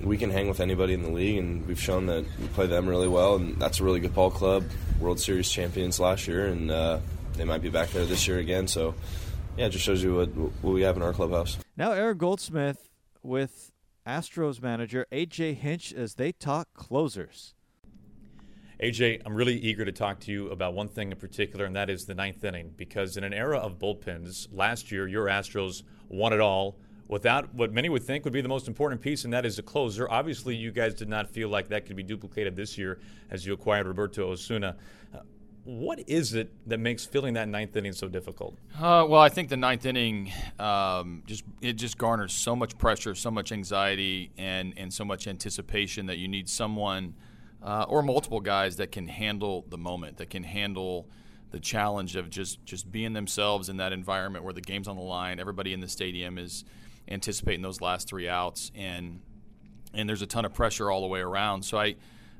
we 0.00 0.16
can 0.16 0.30
hang 0.30 0.48
with 0.48 0.60
anybody 0.60 0.94
in 0.94 1.02
the 1.02 1.10
league, 1.10 1.38
and 1.38 1.66
we've 1.66 1.80
shown 1.80 2.06
that 2.06 2.24
we 2.40 2.46
play 2.48 2.66
them 2.66 2.88
really 2.88 3.08
well, 3.08 3.36
and 3.36 3.60
that's 3.60 3.80
a 3.80 3.84
really 3.84 4.00
good 4.00 4.14
ball 4.14 4.30
club. 4.30 4.64
World 5.00 5.20
Series 5.20 5.50
champions 5.50 5.98
last 5.98 6.28
year, 6.28 6.46
and 6.46 6.70
uh, 6.70 6.98
they 7.34 7.44
might 7.44 7.62
be 7.62 7.68
back 7.68 7.90
there 7.90 8.04
this 8.04 8.26
year 8.26 8.38
again. 8.38 8.68
So, 8.68 8.94
yeah, 9.56 9.66
it 9.66 9.70
just 9.70 9.84
shows 9.84 10.02
you 10.02 10.16
what, 10.16 10.28
what 10.28 10.74
we 10.74 10.82
have 10.82 10.96
in 10.96 11.02
our 11.02 11.12
clubhouse. 11.12 11.58
Now, 11.76 11.92
Aaron 11.92 12.18
Goldsmith 12.18 12.90
with 13.22 13.72
Astros 14.06 14.60
manager 14.60 15.06
AJ 15.12 15.56
Hinch 15.56 15.92
as 15.92 16.14
they 16.14 16.32
talk 16.32 16.68
closers. 16.74 17.54
AJ, 18.82 19.22
I'm 19.24 19.34
really 19.34 19.56
eager 19.58 19.84
to 19.84 19.92
talk 19.92 20.18
to 20.20 20.32
you 20.32 20.48
about 20.48 20.74
one 20.74 20.88
thing 20.88 21.12
in 21.12 21.16
particular, 21.16 21.66
and 21.66 21.76
that 21.76 21.88
is 21.88 22.04
the 22.04 22.16
ninth 22.16 22.42
inning. 22.42 22.74
Because 22.76 23.16
in 23.16 23.22
an 23.22 23.32
era 23.32 23.58
of 23.58 23.78
bullpens, 23.78 24.48
last 24.52 24.90
year 24.90 25.06
your 25.06 25.26
Astros 25.26 25.84
won 26.08 26.32
it 26.32 26.40
all 26.40 26.76
without 27.06 27.54
what 27.54 27.72
many 27.72 27.88
would 27.88 28.02
think 28.02 28.24
would 28.24 28.32
be 28.32 28.40
the 28.40 28.48
most 28.48 28.66
important 28.66 29.00
piece, 29.00 29.22
and 29.22 29.32
that 29.32 29.46
is 29.46 29.60
a 29.60 29.62
closer. 29.62 30.10
Obviously, 30.10 30.56
you 30.56 30.72
guys 30.72 30.94
did 30.94 31.08
not 31.08 31.30
feel 31.30 31.48
like 31.48 31.68
that 31.68 31.86
could 31.86 31.94
be 31.94 32.02
duplicated 32.02 32.56
this 32.56 32.76
year 32.76 32.98
as 33.30 33.46
you 33.46 33.52
acquired 33.52 33.86
Roberto 33.86 34.32
Osuna. 34.32 34.74
Uh, 35.14 35.18
what 35.62 36.00
is 36.08 36.34
it 36.34 36.50
that 36.66 36.78
makes 36.78 37.04
filling 37.04 37.34
that 37.34 37.46
ninth 37.46 37.76
inning 37.76 37.92
so 37.92 38.08
difficult? 38.08 38.58
Uh, 38.76 39.06
well, 39.08 39.20
I 39.20 39.28
think 39.28 39.48
the 39.48 39.56
ninth 39.56 39.86
inning 39.86 40.32
um, 40.58 41.22
just 41.24 41.44
it 41.60 41.74
just 41.74 41.98
garners 41.98 42.32
so 42.32 42.56
much 42.56 42.76
pressure, 42.78 43.14
so 43.14 43.30
much 43.30 43.52
anxiety, 43.52 44.32
and 44.36 44.74
and 44.76 44.92
so 44.92 45.04
much 45.04 45.28
anticipation 45.28 46.06
that 46.06 46.18
you 46.18 46.26
need 46.26 46.48
someone 46.48 47.14
uh, 47.62 47.86
or 47.88 48.02
multiple 48.02 48.40
guys 48.40 48.76
that 48.76 48.92
can 48.92 49.06
handle 49.06 49.64
the 49.68 49.78
moment, 49.78 50.18
that 50.18 50.30
can 50.30 50.42
handle 50.42 51.08
the 51.50 51.60
challenge 51.60 52.16
of 52.16 52.30
just 52.30 52.64
just 52.64 52.90
being 52.90 53.12
themselves 53.12 53.68
in 53.68 53.76
that 53.76 53.92
environment 53.92 54.44
where 54.44 54.54
the 54.54 54.60
game's 54.60 54.88
on 54.88 54.96
the 54.96 55.02
line. 55.02 55.38
Everybody 55.38 55.72
in 55.72 55.80
the 55.80 55.88
stadium 55.88 56.38
is 56.38 56.64
anticipating 57.08 57.62
those 57.62 57.80
last 57.80 58.08
three 58.08 58.28
outs, 58.28 58.72
and 58.74 59.20
and 59.94 60.08
there's 60.08 60.22
a 60.22 60.26
ton 60.26 60.44
of 60.44 60.54
pressure 60.54 60.90
all 60.90 61.02
the 61.02 61.06
way 61.06 61.20
around. 61.20 61.62
So 61.62 61.78
I, 61.78 61.96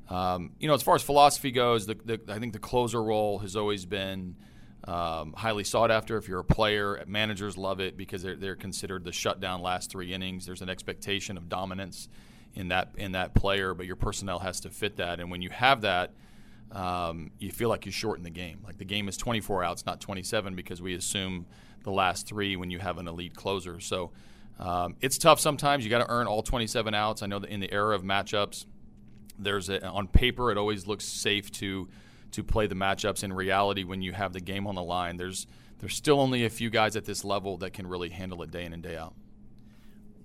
um, 0.09 0.51
you 0.59 0.67
know, 0.67 0.73
as 0.73 0.81
far 0.81 0.95
as 0.95 1.03
philosophy 1.03 1.51
goes, 1.51 1.85
the, 1.85 1.95
the, 2.03 2.19
I 2.27 2.39
think 2.39 2.53
the 2.53 2.59
closer 2.59 3.01
role 3.01 3.39
has 3.39 3.55
always 3.55 3.85
been. 3.85 4.35
Um, 4.85 5.31
highly 5.37 5.63
sought 5.63 5.91
after. 5.91 6.17
If 6.17 6.27
you're 6.27 6.41
a 6.41 6.43
player, 6.43 7.01
managers 7.07 7.57
love 7.57 7.79
it 7.79 7.95
because 7.95 8.21
they're, 8.21 8.35
they're 8.35 8.57
considered 8.57 9.05
the 9.05 9.13
shutdown 9.13 9.61
last 9.61 9.89
three 9.89 10.13
innings. 10.13 10.45
There's 10.45 10.61
an 10.61 10.67
expectation 10.67 11.37
of 11.37 11.47
dominance 11.47 12.09
in 12.55 12.69
that 12.69 12.89
in 12.97 13.13
that 13.13 13.33
player, 13.33 13.73
but 13.73 13.85
your 13.85 13.95
personnel 13.95 14.39
has 14.39 14.59
to 14.61 14.69
fit 14.69 14.97
that. 14.97 15.19
And 15.19 15.31
when 15.31 15.41
you 15.41 15.49
have 15.49 15.81
that, 15.81 16.11
um, 16.71 17.31
you 17.39 17.51
feel 17.51 17.69
like 17.69 17.85
you 17.85 17.91
shorten 17.91 18.23
the 18.23 18.29
game. 18.29 18.59
Like 18.63 18.77
the 18.77 18.85
game 18.85 19.07
is 19.07 19.17
24 19.17 19.63
outs, 19.63 19.85
not 19.85 20.01
27, 20.01 20.55
because 20.55 20.81
we 20.81 20.95
assume 20.95 21.45
the 21.83 21.91
last 21.91 22.27
three 22.27 22.55
when 22.55 22.71
you 22.71 22.79
have 22.79 22.97
an 22.97 23.07
elite 23.07 23.35
closer. 23.35 23.79
So 23.79 24.11
um, 24.59 24.95
it's 25.01 25.17
tough 25.17 25.39
sometimes. 25.39 25.83
You 25.83 25.89
got 25.89 25.99
to 25.99 26.09
earn 26.09 26.27
all 26.27 26.41
27 26.41 26.93
outs. 26.93 27.21
I 27.21 27.27
know 27.27 27.39
that 27.39 27.49
in 27.49 27.59
the 27.59 27.71
era 27.71 27.95
of 27.95 28.03
matchups, 28.03 28.65
there's 29.37 29.69
a, 29.69 29.85
on 29.85 30.07
paper 30.07 30.51
it 30.51 30.57
always 30.57 30.87
looks 30.87 31.05
safe 31.05 31.51
to 31.53 31.89
to 32.31 32.43
play 32.43 32.65
the 32.65 32.75
matchups. 32.75 33.23
In 33.23 33.33
reality, 33.33 33.83
when 33.83 34.01
you 34.01 34.11
have 34.13 34.33
the 34.33 34.39
game 34.39 34.65
on 34.67 34.75
the 34.75 34.83
line, 34.83 35.17
there's 35.17 35.47
there's 35.79 35.95
still 35.95 36.19
only 36.19 36.45
a 36.45 36.49
few 36.49 36.69
guys 36.69 36.95
at 36.95 37.05
this 37.05 37.23
level 37.23 37.57
that 37.57 37.73
can 37.73 37.87
really 37.87 38.09
handle 38.09 38.41
it 38.41 38.51
day 38.51 38.65
in 38.65 38.73
and 38.73 38.81
day 38.81 38.95
out. 38.95 39.13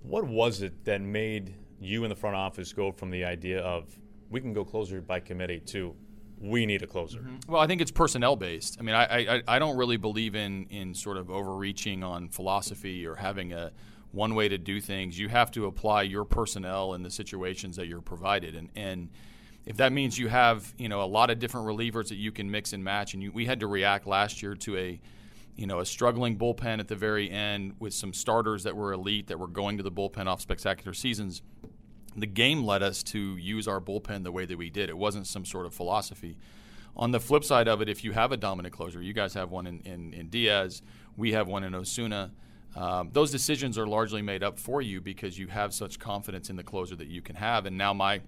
What 0.01 0.25
was 0.25 0.61
it 0.61 0.85
that 0.85 1.01
made 1.01 1.55
you 1.79 2.03
in 2.03 2.09
the 2.09 2.15
front 2.15 2.35
office 2.35 2.73
go 2.73 2.91
from 2.91 3.09
the 3.09 3.23
idea 3.23 3.61
of 3.61 3.97
we 4.29 4.41
can 4.41 4.53
go 4.53 4.63
closer 4.63 5.01
by 5.01 5.19
committee 5.19 5.59
to 5.59 5.95
we 6.41 6.65
need 6.65 6.81
a 6.83 6.87
closer? 6.87 7.19
Mm-hmm. 7.19 7.51
Well, 7.51 7.61
I 7.61 7.67
think 7.67 7.81
it's 7.81 7.91
personnel 7.91 8.35
based. 8.35 8.77
I 8.79 8.83
mean, 8.83 8.95
I, 8.95 9.03
I, 9.03 9.43
I 9.47 9.59
don't 9.59 9.75
really 9.75 9.97
believe 9.97 10.35
in, 10.35 10.67
in 10.69 10.93
sort 10.93 11.17
of 11.17 11.29
overreaching 11.29 12.03
on 12.03 12.29
philosophy 12.29 13.05
or 13.05 13.15
having 13.15 13.51
a 13.51 13.71
one 14.11 14.35
way 14.35 14.47
to 14.47 14.57
do 14.57 14.79
things. 14.79 15.19
You 15.19 15.27
have 15.29 15.51
to 15.51 15.65
apply 15.65 16.03
your 16.03 16.25
personnel 16.25 16.93
in 16.93 17.03
the 17.03 17.11
situations 17.11 17.75
that 17.75 17.87
you're 17.87 18.01
provided. 18.01 18.55
And, 18.55 18.69
and 18.75 19.09
if 19.65 19.77
that 19.77 19.91
means 19.91 20.17
you 20.17 20.29
have 20.29 20.73
you 20.77 20.89
know 20.89 21.03
a 21.03 21.05
lot 21.05 21.29
of 21.29 21.39
different 21.39 21.67
relievers 21.67 22.09
that 22.09 22.15
you 22.15 22.31
can 22.31 22.49
mix 22.49 22.73
and 22.73 22.83
match, 22.83 23.13
and 23.13 23.21
you, 23.21 23.31
we 23.31 23.45
had 23.45 23.59
to 23.59 23.67
react 23.67 24.07
last 24.07 24.41
year 24.41 24.55
to 24.55 24.77
a 24.77 24.99
you 25.55 25.67
know 25.67 25.79
a 25.79 25.85
struggling 25.85 26.37
bullpen 26.37 26.79
at 26.79 26.87
the 26.87 26.95
very 26.95 27.29
end 27.29 27.75
with 27.79 27.93
some 27.93 28.13
starters 28.13 28.63
that 28.63 28.75
were 28.75 28.93
elite 28.93 29.27
that 29.27 29.39
were 29.39 29.47
going 29.47 29.77
to 29.77 29.83
the 29.83 29.91
bullpen 29.91 30.27
off 30.27 30.41
spectacular 30.41 30.93
seasons 30.93 31.41
the 32.15 32.27
game 32.27 32.63
led 32.63 32.83
us 32.83 33.03
to 33.03 33.37
use 33.37 33.67
our 33.67 33.79
bullpen 33.79 34.23
the 34.23 34.31
way 34.31 34.45
that 34.45 34.57
we 34.57 34.69
did. 34.69 34.89
It 34.89 34.97
wasn't 34.97 35.27
some 35.27 35.45
sort 35.45 35.65
of 35.65 35.73
philosophy. 35.73 36.37
On 36.95 37.11
the 37.11 37.19
flip 37.19 37.43
side 37.43 37.67
of 37.67 37.81
it, 37.81 37.89
if 37.89 38.03
you 38.03 38.11
have 38.11 38.31
a 38.31 38.37
dominant 38.37 38.73
closer, 38.73 39.01
you 39.01 39.13
guys 39.13 39.33
have 39.35 39.51
one 39.51 39.67
in, 39.67 39.79
in, 39.81 40.13
in 40.13 40.29
Diaz, 40.29 40.81
we 41.15 41.33
have 41.33 41.47
one 41.47 41.63
in 41.63 41.73
Osuna. 41.75 42.31
Um, 42.75 43.09
those 43.13 43.31
decisions 43.31 43.77
are 43.77 43.87
largely 43.87 44.21
made 44.21 44.43
up 44.43 44.59
for 44.59 44.81
you 44.81 45.01
because 45.01 45.37
you 45.37 45.47
have 45.47 45.73
such 45.73 45.99
confidence 45.99 46.49
in 46.49 46.55
the 46.55 46.63
closer 46.63 46.95
that 46.95 47.07
you 47.07 47.21
can 47.21 47.35
have. 47.35 47.65
And 47.65 47.77
now, 47.77 47.93
my 47.93 48.21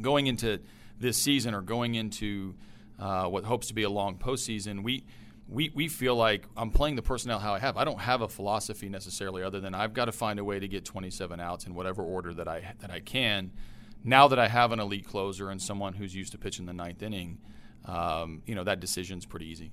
going 0.00 0.26
into 0.26 0.60
this 0.98 1.16
season 1.16 1.54
or 1.54 1.60
going 1.60 1.94
into 1.94 2.54
uh, 2.98 3.26
what 3.26 3.44
hopes 3.44 3.68
to 3.68 3.74
be 3.74 3.82
a 3.82 3.90
long 3.90 4.16
postseason, 4.16 4.82
we 4.82 5.04
we, 5.48 5.70
we 5.74 5.88
feel 5.88 6.16
like 6.16 6.46
I'm 6.56 6.70
playing 6.70 6.96
the 6.96 7.02
personnel 7.02 7.38
how 7.38 7.54
I 7.54 7.58
have. 7.58 7.76
I 7.76 7.84
don't 7.84 8.00
have 8.00 8.22
a 8.22 8.28
philosophy 8.28 8.88
necessarily 8.88 9.42
other 9.42 9.60
than 9.60 9.74
I've 9.74 9.92
got 9.92 10.06
to 10.06 10.12
find 10.12 10.38
a 10.38 10.44
way 10.44 10.58
to 10.58 10.66
get 10.66 10.84
27 10.84 11.38
outs 11.38 11.66
in 11.66 11.74
whatever 11.74 12.02
order 12.02 12.32
that 12.34 12.48
I 12.48 12.74
that 12.80 12.90
I 12.90 13.00
can. 13.00 13.52
Now 14.02 14.28
that 14.28 14.38
I 14.38 14.48
have 14.48 14.72
an 14.72 14.80
elite 14.80 15.06
closer 15.06 15.50
and 15.50 15.60
someone 15.60 15.94
who's 15.94 16.14
used 16.14 16.32
to 16.32 16.38
pitching 16.38 16.66
the 16.66 16.72
ninth 16.72 17.02
inning, 17.02 17.38
um, 17.84 18.42
you 18.46 18.54
know 18.54 18.64
that 18.64 18.80
decision's 18.80 19.26
pretty 19.26 19.46
easy. 19.46 19.70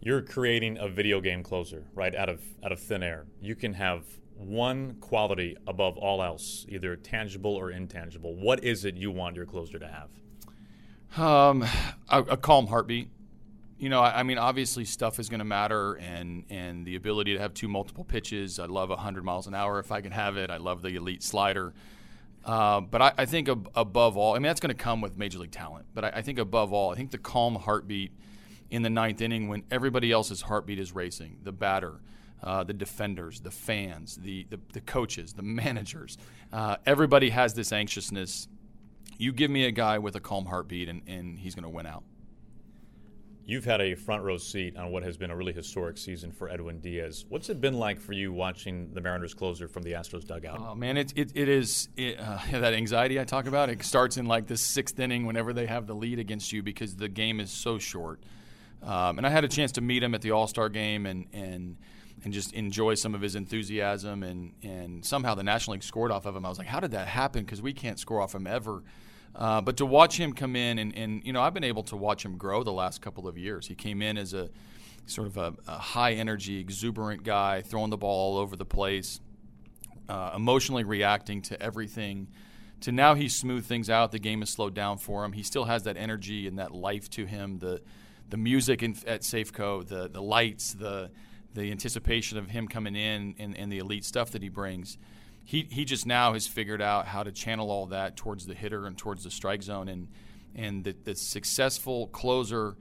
You're 0.00 0.22
creating 0.22 0.78
a 0.78 0.88
video 0.88 1.20
game 1.20 1.42
closer 1.42 1.84
right 1.94 2.14
out 2.14 2.28
of 2.28 2.40
out 2.64 2.72
of 2.72 2.80
thin 2.80 3.02
air. 3.02 3.26
You 3.40 3.54
can 3.54 3.74
have 3.74 4.04
one 4.34 4.96
quality 5.00 5.56
above 5.66 5.98
all 5.98 6.22
else, 6.22 6.64
either 6.68 6.96
tangible 6.96 7.54
or 7.54 7.70
intangible. 7.70 8.34
What 8.34 8.62
is 8.62 8.84
it 8.84 8.96
you 8.96 9.10
want 9.10 9.36
your 9.36 9.46
closer 9.46 9.78
to 9.78 9.88
have? 9.88 10.10
Um, 11.16 11.64
a, 12.08 12.20
a 12.22 12.36
calm 12.36 12.66
heartbeat 12.66 13.08
you 13.78 13.88
know, 13.88 14.00
I, 14.00 14.20
I, 14.20 14.22
mean, 14.24 14.38
obviously 14.38 14.84
stuff 14.84 15.18
is 15.20 15.28
going 15.28 15.38
to 15.38 15.44
matter, 15.44 15.94
and 15.94 16.44
and 16.50 16.84
the 16.84 16.96
ability 16.96 17.34
to 17.34 17.38
have 17.38 17.54
two 17.54 17.68
multiple 17.68 18.04
pitches. 18.04 18.58
I 18.58 18.66
love 18.66 18.90
100 18.90 19.24
miles 19.24 19.46
an 19.46 19.54
hour 19.54 19.78
if 19.78 19.92
I 19.92 20.00
can 20.00 20.12
have 20.12 20.36
it. 20.36 20.50
I 20.50 20.56
love 20.56 20.82
the 20.82 20.96
elite 20.96 21.22
slider. 21.22 21.72
Uh, 22.44 22.80
but 22.80 23.02
I, 23.02 23.12
I, 23.18 23.24
think 23.26 23.48
ab- 23.48 23.70
above 23.74 24.16
all, 24.16 24.34
I 24.34 24.36
mean, 24.36 24.44
that's 24.44 24.60
going 24.60 24.74
to 24.74 24.82
come 24.82 25.00
with 25.00 25.18
major 25.18 25.38
league 25.38 25.50
talent. 25.50 25.86
But 25.92 26.04
I, 26.04 26.08
I, 26.16 26.22
think 26.22 26.38
above 26.38 26.72
all, 26.72 26.90
I 26.90 26.94
think 26.94 27.10
the 27.10 27.18
calm 27.18 27.56
heartbeat 27.56 28.12
in 28.70 28.82
the 28.82 28.90
ninth 28.90 29.20
inning 29.20 29.48
when 29.48 29.64
everybody 29.70 30.10
else's 30.10 30.42
heartbeat 30.42 30.78
is 30.78 30.92
racing, 30.92 31.38
the 31.42 31.52
batter, 31.52 32.00
uh, 32.42 32.64
the 32.64 32.72
defenders, 32.72 33.40
the 33.40 33.50
fans, 33.50 34.16
the 34.16 34.46
the, 34.50 34.58
the 34.72 34.80
coaches, 34.80 35.34
the 35.34 35.42
managers, 35.42 36.16
uh, 36.52 36.76
everybody 36.86 37.30
has 37.30 37.54
this 37.54 37.72
anxiousness. 37.72 38.48
You 39.18 39.32
give 39.32 39.50
me 39.50 39.64
a 39.64 39.72
guy 39.72 39.98
with 39.98 40.14
a 40.16 40.20
calm 40.20 40.46
heartbeat, 40.46 40.88
and, 40.88 41.02
and 41.06 41.38
he's 41.38 41.54
going 41.54 41.64
to 41.64 41.68
win 41.68 41.86
out. 41.86 42.04
You've 43.48 43.64
had 43.64 43.80
a 43.80 43.94
front 43.94 44.24
row 44.24 44.36
seat 44.36 44.76
on 44.76 44.92
what 44.92 45.02
has 45.04 45.16
been 45.16 45.30
a 45.30 45.36
really 45.36 45.54
historic 45.54 45.96
season 45.96 46.32
for 46.32 46.50
Edwin 46.50 46.80
Diaz. 46.80 47.24
What's 47.30 47.48
it 47.48 47.62
been 47.62 47.78
like 47.78 47.98
for 47.98 48.12
you 48.12 48.30
watching 48.30 48.92
the 48.92 49.00
Mariners 49.00 49.32
closer 49.32 49.66
from 49.66 49.84
the 49.84 49.92
Astros 49.92 50.26
dugout? 50.26 50.60
Oh 50.60 50.74
man, 50.74 50.98
it 50.98 51.14
it, 51.16 51.32
it 51.34 51.48
is 51.48 51.88
it, 51.96 52.20
uh, 52.20 52.40
that 52.52 52.74
anxiety 52.74 53.18
I 53.18 53.24
talk 53.24 53.46
about. 53.46 53.70
It 53.70 53.82
starts 53.82 54.18
in 54.18 54.26
like 54.26 54.48
the 54.48 54.58
sixth 54.58 55.00
inning 55.00 55.24
whenever 55.24 55.54
they 55.54 55.64
have 55.64 55.86
the 55.86 55.94
lead 55.94 56.18
against 56.18 56.52
you 56.52 56.62
because 56.62 56.96
the 56.96 57.08
game 57.08 57.40
is 57.40 57.50
so 57.50 57.78
short. 57.78 58.22
Um, 58.82 59.16
and 59.16 59.26
I 59.26 59.30
had 59.30 59.44
a 59.44 59.48
chance 59.48 59.72
to 59.72 59.80
meet 59.80 60.02
him 60.02 60.14
at 60.14 60.20
the 60.20 60.32
All 60.32 60.46
Star 60.46 60.68
game 60.68 61.06
and 61.06 61.24
and 61.32 61.78
and 62.24 62.34
just 62.34 62.52
enjoy 62.52 62.96
some 62.96 63.14
of 63.14 63.22
his 63.22 63.34
enthusiasm 63.34 64.24
and 64.24 64.52
and 64.62 65.02
somehow 65.02 65.34
the 65.34 65.42
National 65.42 65.72
League 65.72 65.84
scored 65.84 66.12
off 66.12 66.26
of 66.26 66.36
him. 66.36 66.44
I 66.44 66.50
was 66.50 66.58
like, 66.58 66.66
how 66.68 66.80
did 66.80 66.90
that 66.90 67.08
happen? 67.08 67.44
Because 67.46 67.62
we 67.62 67.72
can't 67.72 67.98
score 67.98 68.20
off 68.20 68.34
him 68.34 68.46
ever. 68.46 68.82
Uh, 69.34 69.60
but 69.60 69.76
to 69.76 69.86
watch 69.86 70.16
him 70.16 70.32
come 70.32 70.56
in, 70.56 70.78
and, 70.78 70.96
and, 70.96 71.24
you 71.24 71.32
know, 71.32 71.40
I've 71.40 71.54
been 71.54 71.64
able 71.64 71.84
to 71.84 71.96
watch 71.96 72.24
him 72.24 72.36
grow 72.36 72.64
the 72.64 72.72
last 72.72 73.00
couple 73.00 73.28
of 73.28 73.38
years. 73.38 73.68
He 73.68 73.74
came 73.74 74.02
in 74.02 74.18
as 74.18 74.34
a 74.34 74.50
sort 75.06 75.28
of 75.28 75.36
a, 75.36 75.54
a 75.66 75.78
high 75.78 76.12
energy, 76.14 76.58
exuberant 76.58 77.22
guy, 77.22 77.62
throwing 77.62 77.90
the 77.90 77.96
ball 77.96 78.34
all 78.34 78.38
over 78.38 78.56
the 78.56 78.64
place, 78.64 79.20
uh, 80.08 80.32
emotionally 80.34 80.84
reacting 80.84 81.42
to 81.42 81.62
everything. 81.62 82.28
To 82.82 82.92
now 82.92 83.14
he's 83.14 83.34
smoothed 83.34 83.66
things 83.66 83.90
out. 83.90 84.12
The 84.12 84.18
game 84.18 84.40
has 84.40 84.50
slowed 84.50 84.74
down 84.74 84.98
for 84.98 85.24
him. 85.24 85.32
He 85.32 85.42
still 85.42 85.64
has 85.64 85.84
that 85.84 85.96
energy 85.96 86.46
and 86.46 86.58
that 86.58 86.72
life 86.72 87.10
to 87.10 87.24
him. 87.24 87.58
The 87.58 87.80
the 88.30 88.36
music 88.36 88.82
in, 88.82 88.94
at 89.06 89.22
Safeco, 89.22 89.86
the 89.86 90.08
the 90.08 90.22
lights, 90.22 90.74
the 90.74 91.10
the 91.54 91.70
anticipation 91.70 92.38
of 92.38 92.50
him 92.50 92.68
coming 92.68 92.94
in 92.94 93.34
and, 93.38 93.56
and 93.56 93.72
the 93.72 93.78
elite 93.78 94.04
stuff 94.04 94.30
that 94.30 94.42
he 94.42 94.48
brings 94.48 94.98
he 95.48 95.66
he 95.70 95.86
just 95.86 96.04
now 96.04 96.34
has 96.34 96.46
figured 96.46 96.82
out 96.82 97.06
how 97.06 97.22
to 97.22 97.32
channel 97.32 97.70
all 97.70 97.86
that 97.86 98.18
towards 98.18 98.44
the 98.44 98.52
hitter 98.52 98.84
and 98.84 98.98
towards 98.98 99.24
the 99.24 99.30
strike 99.30 99.62
zone 99.62 99.88
and 99.88 100.08
and 100.54 100.84
the, 100.84 100.94
the 101.04 101.14
successful 101.14 102.08
closer 102.08 102.76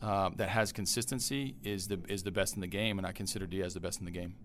uh, 0.00 0.30
that 0.36 0.48
has 0.48 0.70
consistency 0.70 1.56
is 1.64 1.88
the 1.88 1.98
is 2.08 2.22
the 2.22 2.30
best 2.30 2.54
in 2.54 2.60
the 2.60 2.68
game, 2.68 2.98
and 2.98 3.04
I 3.04 3.10
consider 3.10 3.44
Diaz 3.44 3.74
the 3.74 3.80
best 3.80 3.98
in 3.98 4.04
the 4.04 4.12
game. 4.12 4.36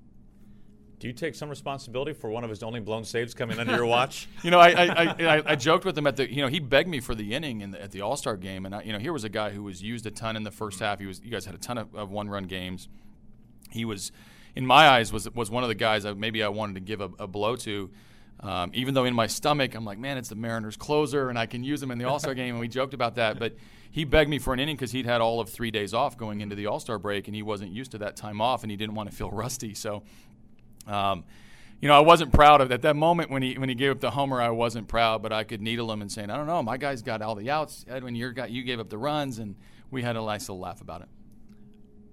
Do 0.97 1.05
you 1.05 1.13
take 1.13 1.35
some 1.35 1.49
responsibility 1.49 2.13
for 2.13 2.31
one 2.31 2.43
of 2.43 2.49
his 2.49 2.63
only 2.63 2.79
blown 2.79 3.05
saves 3.05 3.35
coming 3.35 3.59
under 3.59 3.75
your 3.75 3.85
watch? 3.97 4.27
you 4.41 4.49
know, 4.49 4.59
I, 4.59 4.69
I, 4.69 5.05
I, 5.19 5.43
I, 5.51 5.55
joked 5.55 5.85
with 5.85 5.95
him 5.95 6.07
at 6.07 6.15
the, 6.15 6.27
you 6.27 6.41
know, 6.41 6.47
he 6.47 6.59
begged 6.59 6.89
me 6.89 6.99
for 6.99 7.13
the 7.13 7.35
inning 7.35 7.61
in 7.61 7.69
the, 7.69 7.79
at 7.79 7.91
the 7.91 8.01
All 8.01 8.17
Star 8.17 8.35
game, 8.37 8.65
and 8.65 8.73
I, 8.73 8.81
you 8.81 8.91
know, 8.91 8.97
here 8.97 9.13
was 9.13 9.23
a 9.23 9.29
guy 9.29 9.51
who 9.51 9.61
was 9.61 9.83
used 9.83 10.07
a 10.07 10.11
ton 10.11 10.35
in 10.35 10.41
the 10.41 10.49
first 10.49 10.79
half. 10.79 10.99
He 10.99 11.05
was, 11.05 11.21
you 11.21 11.29
guys 11.29 11.45
had 11.45 11.53
a 11.53 11.59
ton 11.59 11.77
of, 11.77 11.93
of 11.93 12.09
one 12.09 12.27
run 12.27 12.45
games. 12.45 12.89
He 13.69 13.85
was 13.85 14.11
in 14.57 14.65
my 14.65 14.89
eyes, 14.89 15.13
was 15.13 15.29
was 15.35 15.51
one 15.51 15.63
of 15.63 15.69
the 15.69 15.75
guys 15.75 16.03
that 16.03 16.17
maybe 16.17 16.41
I 16.43 16.47
wanted 16.47 16.73
to 16.75 16.81
give 16.81 16.99
a, 16.99 17.11
a 17.19 17.27
blow 17.27 17.55
to. 17.57 17.91
Um, 18.39 18.71
even 18.73 18.93
though 18.93 19.05
in 19.05 19.13
my 19.13 19.27
stomach 19.27 19.75
I'm 19.75 19.85
like, 19.85 19.97
man, 19.99 20.17
it's 20.17 20.29
the 20.29 20.35
Mariners 20.35 20.77
closer, 20.77 21.29
and 21.29 21.37
I 21.37 21.45
can 21.45 21.63
use 21.63 21.81
him 21.81 21.91
in 21.91 21.99
the 21.99 22.05
All 22.09 22.19
Star 22.19 22.33
game, 22.33 22.55
and 22.55 22.59
we 22.59 22.67
joked 22.67 22.95
about 22.95 23.15
that. 23.15 23.37
But 23.37 23.55
he 23.91 24.03
begged 24.03 24.29
me 24.29 24.39
for 24.39 24.53
an 24.53 24.59
inning 24.59 24.75
because 24.75 24.91
he'd 24.91 25.05
had 25.05 25.21
all 25.21 25.39
of 25.39 25.49
three 25.49 25.69
days 25.69 25.93
off 25.93 26.17
going 26.17 26.41
into 26.41 26.55
the 26.55 26.65
All 26.65 26.79
Star 26.79 26.97
break, 26.97 27.27
and 27.27 27.35
he 27.35 27.43
wasn't 27.43 27.71
used 27.71 27.91
to 27.91 27.99
that 27.99 28.15
time 28.15 28.41
off, 28.41 28.63
and 28.63 28.71
he 28.71 28.77
didn't 28.77 28.95
want 28.95 29.11
to 29.11 29.15
feel 29.15 29.29
rusty. 29.45 29.75
So, 29.75 30.01
um, 30.87 31.23
you 31.79 31.87
know, 31.87 31.95
I 31.95 31.99
wasn't 31.99 32.33
proud 32.33 32.59
of 32.59 32.71
at 32.71 32.81
that 32.81 32.95
moment 32.95 33.29
when 33.29 33.43
he 33.43 33.59
when 33.59 33.69
he 33.69 33.75
gave 33.75 33.91
up 33.91 33.99
the 33.99 34.11
homer. 34.11 34.41
I 34.41 34.49
wasn't 34.49 34.87
proud, 34.87 35.21
but 35.21 35.31
I 35.31 35.43
could 35.43 35.61
needle 35.61 35.91
him 35.91 36.01
and 36.01 36.11
saying, 36.11 36.31
I 36.31 36.37
don't 36.37 36.47
know, 36.47 36.63
my 36.63 36.77
guy's 36.77 37.03
got 37.03 37.21
all 37.21 37.35
the 37.35 37.51
outs. 37.51 37.85
Edwin, 37.87 38.15
you 38.15 38.31
got 38.31 38.49
you 38.49 38.63
gave 38.63 38.79
up 38.79 38.89
the 38.89 38.97
runs, 38.97 39.37
and 39.37 39.55
we 39.91 40.01
had 40.01 40.15
a 40.15 40.21
nice 40.21 40.49
little 40.49 40.59
laugh 40.59 40.81
about 40.81 41.01
it. 41.01 41.09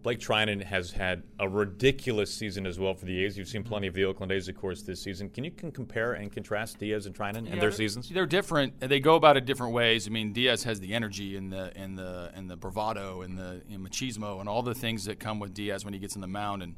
Blake 0.05 0.21
Treinen 0.21 0.62
has 0.62 0.93
had 0.93 1.23
a 1.40 1.49
ridiculous 1.49 2.31
season 2.33 2.67
as 2.67 2.79
well 2.79 2.93
for 2.93 3.07
the 3.07 3.25
A's. 3.25 3.38
You've 3.38 3.49
seen 3.49 3.64
plenty 3.64 3.87
of 3.87 3.95
the 3.95 4.05
Oakland 4.05 4.31
A's, 4.33 4.49
of 4.49 4.55
course, 4.55 4.83
this 4.83 5.01
season. 5.01 5.31
Can 5.31 5.45
you 5.45 5.51
can 5.51 5.73
compare 5.73 6.12
and 6.12 6.31
contrast 6.31 6.79
Diaz 6.79 7.07
and 7.07 7.14
Treinen 7.14 7.51
and 7.51 7.61
their 7.61 7.73
seasons? 7.73 8.11
They're 8.11 8.27
different. 8.27 8.79
They 8.81 9.01
go 9.01 9.14
about 9.14 9.38
it 9.38 9.47
different 9.47 9.73
ways. 9.73 10.07
I 10.07 10.11
mean, 10.11 10.35
Diaz 10.35 10.62
has 10.64 10.79
the 10.79 10.93
energy 10.93 11.38
and 11.38 11.51
the 11.51 11.73
and 11.75 11.99
the 11.99 12.31
and 12.35 12.51
the 12.51 12.57
bravado 12.57 13.23
and 13.23 13.38
the 13.38 13.62
and 13.71 13.81
machismo 13.81 14.40
and 14.40 14.49
all 14.49 14.62
the 14.62 14.75
things 14.75 15.07
that 15.07 15.19
come 15.19 15.40
with 15.40 15.55
Diaz 15.55 15.87
when 15.87 15.95
he 15.95 16.01
gets 16.01 16.14
in 16.17 16.21
the 16.21 16.29
mound. 16.29 16.62
And 16.62 16.77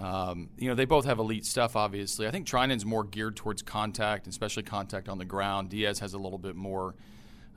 um, 0.00 0.48
you 0.56 0.66
know, 0.66 0.74
they 0.74 0.86
both 0.86 1.04
have 1.04 1.18
elite 1.18 1.44
stuff. 1.44 1.76
Obviously, 1.76 2.26
I 2.26 2.30
think 2.30 2.46
Treinen's 2.46 2.86
more 2.86 3.04
geared 3.04 3.36
towards 3.36 3.60
contact, 3.60 4.26
especially 4.26 4.62
contact 4.62 5.10
on 5.10 5.18
the 5.18 5.26
ground. 5.26 5.68
Diaz 5.68 5.98
has 5.98 6.14
a 6.14 6.18
little 6.18 6.38
bit 6.38 6.56
more 6.56 6.94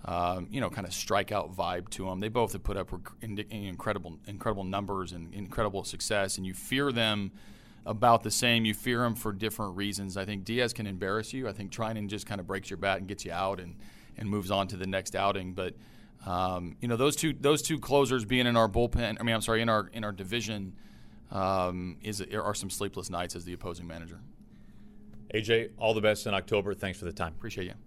um, 0.05 0.47
you 0.49 0.61
know, 0.61 0.69
kind 0.69 0.87
of 0.87 0.93
strikeout 0.93 1.55
vibe 1.55 1.89
to 1.89 2.05
them. 2.05 2.19
They 2.19 2.29
both 2.29 2.53
have 2.53 2.63
put 2.63 2.77
up 2.77 2.89
incredible, 3.21 4.19
incredible 4.27 4.63
numbers 4.63 5.11
and 5.11 5.33
incredible 5.33 5.83
success, 5.83 6.37
and 6.37 6.45
you 6.45 6.53
fear 6.53 6.91
them 6.91 7.31
about 7.85 8.23
the 8.23 8.31
same. 8.31 8.65
You 8.65 8.73
fear 8.73 8.99
them 8.99 9.15
for 9.15 9.31
different 9.31 9.75
reasons. 9.75 10.17
I 10.17 10.25
think 10.25 10.45
Diaz 10.45 10.73
can 10.73 10.87
embarrass 10.87 11.33
you. 11.33 11.47
I 11.47 11.53
think 11.53 11.71
Treinen 11.71 12.07
just 12.07 12.25
kind 12.25 12.39
of 12.39 12.47
breaks 12.47 12.69
your 12.69 12.77
bat 12.77 12.99
and 12.99 13.07
gets 13.07 13.25
you 13.25 13.31
out 13.31 13.59
and, 13.59 13.75
and 14.17 14.29
moves 14.29 14.51
on 14.51 14.67
to 14.69 14.77
the 14.77 14.87
next 14.87 15.15
outing. 15.15 15.53
But 15.53 15.73
um, 16.25 16.75
you 16.81 16.87
know 16.87 16.97
those 16.97 17.15
two 17.15 17.33
those 17.33 17.61
two 17.61 17.79
closers 17.79 18.25
being 18.25 18.47
in 18.47 18.57
our 18.57 18.69
bullpen. 18.69 19.17
I 19.19 19.23
mean, 19.23 19.33
I'm 19.35 19.41
sorry, 19.41 19.61
in 19.61 19.69
our 19.69 19.89
in 19.93 20.03
our 20.03 20.11
division 20.11 20.73
um, 21.31 21.97
is 22.01 22.21
are 22.21 22.53
some 22.53 22.69
sleepless 22.69 23.09
nights 23.09 23.35
as 23.35 23.45
the 23.45 23.53
opposing 23.53 23.87
manager. 23.87 24.19
AJ, 25.33 25.71
all 25.77 25.93
the 25.93 26.01
best 26.01 26.25
in 26.25 26.33
October. 26.33 26.73
Thanks 26.73 26.99
for 26.99 27.05
the 27.05 27.13
time. 27.13 27.33
Appreciate 27.37 27.65
you. 27.65 27.86